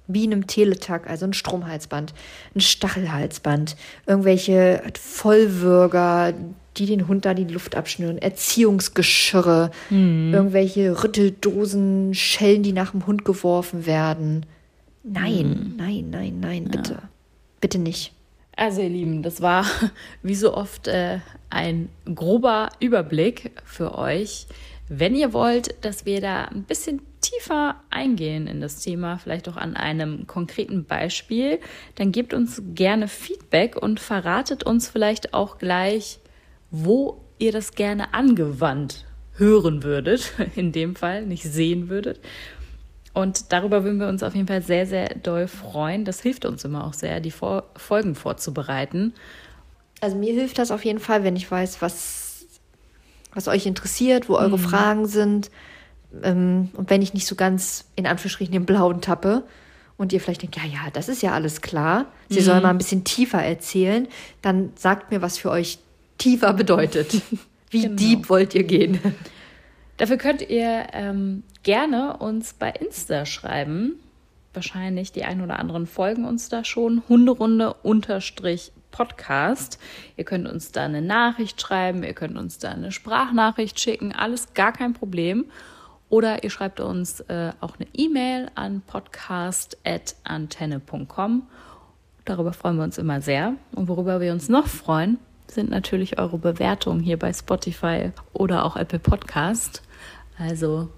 Wie 0.07 0.25
einem 0.25 0.47
Teletag, 0.47 1.09
also 1.09 1.25
ein 1.25 1.33
Stromhalsband, 1.33 2.13
ein 2.55 2.61
Stachelhalsband, 2.61 3.77
irgendwelche 4.07 4.83
Vollwürger, 5.01 6.35
die 6.77 6.87
den 6.87 7.09
Hund 7.09 7.25
da 7.25 7.33
die 7.35 7.45
Luft 7.45 7.75
abschnüren, 7.77 8.19
Erziehungsgeschirre, 8.19 9.71
irgendwelche 9.91 11.03
Rütteldosen, 11.03 12.15
Schellen, 12.15 12.63
die 12.63 12.73
nach 12.73 12.91
dem 12.91 13.07
Hund 13.07 13.25
geworfen 13.25 13.87
werden. 13.87 14.45
Nein, 15.05 15.75
nein, 15.77 16.11
nein, 16.11 16.41
nein, 16.41 16.65
bitte. 16.65 16.99
Bitte 17.61 17.79
nicht. 17.79 18.13
Also 18.57 18.83
ihr 18.83 18.89
Lieben, 18.89 19.23
das 19.23 19.41
war 19.41 19.67
wie 20.23 20.35
so 20.35 20.55
oft 20.55 20.89
äh, 20.89 21.19
ein 21.51 21.89
grober 22.15 22.71
Überblick 22.81 23.53
für 23.65 23.99
euch. 23.99 24.47
Wenn 24.89 25.15
ihr 25.15 25.33
wollt, 25.33 25.75
dass 25.85 26.05
wir 26.05 26.21
da 26.21 26.45
ein 26.45 26.65
bisschen 26.65 27.01
tiefer 27.21 27.77
eingehen 27.91 28.47
in 28.47 28.61
das 28.61 28.81
Thema, 28.81 29.19
vielleicht 29.19 29.49
auch 29.49 29.57
an 29.57 29.77
einem 29.77 30.27
konkreten 30.27 30.85
Beispiel, 30.85 31.59
dann 31.95 32.13
gebt 32.13 32.35
uns 32.35 32.63
gerne 32.75 33.09
Feedback 33.09 33.77
und 33.77 33.99
verratet 33.99 34.63
uns 34.65 34.89
vielleicht 34.89 35.33
auch 35.33 35.59
gleich, 35.59 36.19
wo 36.71 37.21
ihr 37.39 37.51
das 37.51 37.73
gerne 37.73 38.13
angewandt 38.13 39.07
hören 39.37 39.83
würdet, 39.83 40.33
in 40.55 40.73
dem 40.73 40.97
Fall 40.97 41.25
nicht 41.25 41.45
sehen 41.45 41.89
würdet. 41.89 42.21
Und 43.15 43.53
darüber 43.53 43.85
würden 43.85 44.01
wir 44.01 44.09
uns 44.09 44.23
auf 44.23 44.35
jeden 44.35 44.49
Fall 44.49 44.61
sehr, 44.61 44.87
sehr 44.87 45.09
doll 45.15 45.47
freuen. 45.47 46.05
Das 46.05 46.21
hilft 46.21 46.45
uns 46.45 46.65
immer 46.65 46.85
auch 46.85 46.95
sehr, 46.95 47.21
die 47.21 47.31
Vor 47.31 47.65
Folgen 47.77 48.15
vorzubereiten. 48.17 49.15
Also 50.01 50.17
mir 50.17 50.35
hilft 50.35 50.59
das 50.59 50.71
auf 50.73 50.85
jeden 50.85 50.99
Fall, 50.99 51.23
wenn 51.25 51.37
ich 51.37 51.49
weiß, 51.51 51.81
was, 51.81 52.45
was 53.33 53.47
euch 53.49 53.67
interessiert, 53.67 54.29
wo 54.29 54.35
eure 54.37 54.59
Fragen 54.59 55.07
sind. 55.07 55.51
Ähm, 56.23 56.71
und 56.75 56.91
wenn 56.91 57.03
ich 57.03 57.15
nicht 57.15 57.27
so 57.27 57.37
ganz 57.37 57.85
in 57.97 58.07
Anführungsstrichen 58.07 58.53
den 58.53 58.67
blauen 58.67 59.01
tappe 59.01 59.45
und 59.97 60.13
ihr 60.13 60.21
vielleicht 60.21 60.43
denkt, 60.43 60.57
ja, 60.57 60.65
ja, 60.65 60.91
das 60.93 61.09
ist 61.09 61.23
ja 61.23 61.33
alles 61.33 61.61
klar. 61.63 62.07
Sie 62.29 62.41
soll 62.41 62.61
mal 62.61 62.71
ein 62.71 62.79
bisschen 62.79 63.05
tiefer 63.05 63.43
erzählen, 63.43 64.09
dann 64.43 64.73
sagt 64.75 65.13
mir, 65.13 65.23
was 65.23 65.39
für 65.39 65.51
euch 65.51 65.79
tiefer 66.19 66.53
bedeutet. 66.53 67.23
Wie 67.71 67.83
Genau. 67.83 67.97
deep 67.97 68.29
wollt 68.29 68.55
ihr 68.55 68.65
gehen? 68.65 68.99
Dafür 69.97 70.17
könnt 70.17 70.49
ihr 70.49 70.87
ähm, 70.93 71.45
gerne 71.63 72.17
uns 72.17 72.55
bei 72.55 72.71
Insta 72.71 73.27
schreiben. 73.27 74.01
Wahrscheinlich 74.53 75.13
die 75.13 75.25
ein 75.25 75.41
oder 75.41 75.59
anderen 75.59 75.87
folgen 75.87 76.25
uns 76.25 76.49
da 76.49 76.65
schon. 76.65 77.03
Hunderunde 77.09 77.75
unterstrich 77.75 78.73
Podcast. 78.91 79.79
Ihr 80.17 80.25
könnt 80.25 80.49
uns 80.49 80.73
da 80.73 80.85
eine 80.85 81.03
Nachricht 81.03 81.61
schreiben, 81.61 82.03
ihr 82.05 82.15
könnt 82.15 82.39
uns 82.39 82.59
da 82.59 82.71
eine 82.71 82.93
Sprachnachricht 82.93 83.79
schicken, 83.81 84.13
alles 84.13 84.55
gar 84.55 84.73
kein 84.73 84.95
Problem. 84.95 85.47
Oder 86.09 86.45
ihr 86.45 86.51
schreibt 86.51 86.79
uns 86.79 87.19
äh, 87.21 87.51
auch 87.61 87.75
eine 87.77 87.89
E-Mail 87.93 88.51
an 88.55 88.83
podcast.antenne.com. 88.87 91.49
Darüber 92.25 92.53
freuen 92.53 92.77
wir 92.77 92.85
uns 92.85 92.99
immer 92.99 93.21
sehr. 93.21 93.55
Und 93.75 93.89
worüber 93.89 94.21
wir 94.21 94.33
uns 94.33 94.49
noch 94.49 94.69
freuen, 94.69 95.19
sind 95.47 95.71
natürlich 95.71 96.19
eure 96.19 96.39
Bewertungen 96.39 97.01
hier 97.01 97.19
bei 97.19 97.33
Spotify 97.33 98.11
oder 98.33 98.65
auch 98.65 98.77
Apple 98.77 98.99
Podcast. 98.99 99.83
Also 100.39 100.89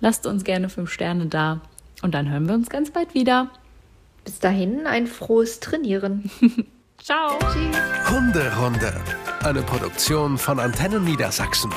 lasst 0.00 0.26
uns 0.26 0.44
gerne 0.44 0.68
fünf 0.68 0.90
Sterne 0.90 1.26
da 1.26 1.60
und 2.02 2.14
dann 2.14 2.30
hören 2.30 2.48
wir 2.48 2.54
uns 2.54 2.70
ganz 2.70 2.90
bald 2.90 3.14
wieder. 3.14 3.50
Bis 4.24 4.38
dahin 4.38 4.86
ein 4.86 5.06
frohes 5.06 5.60
Trainieren. 5.60 6.30
Ciao! 6.98 7.38
Tschüss. 7.40 8.10
Hunderunde. 8.10 8.92
Eine 9.42 9.62
Produktion 9.62 10.38
von 10.38 10.60
Antennen 10.60 11.04
Niedersachsen. 11.04 11.72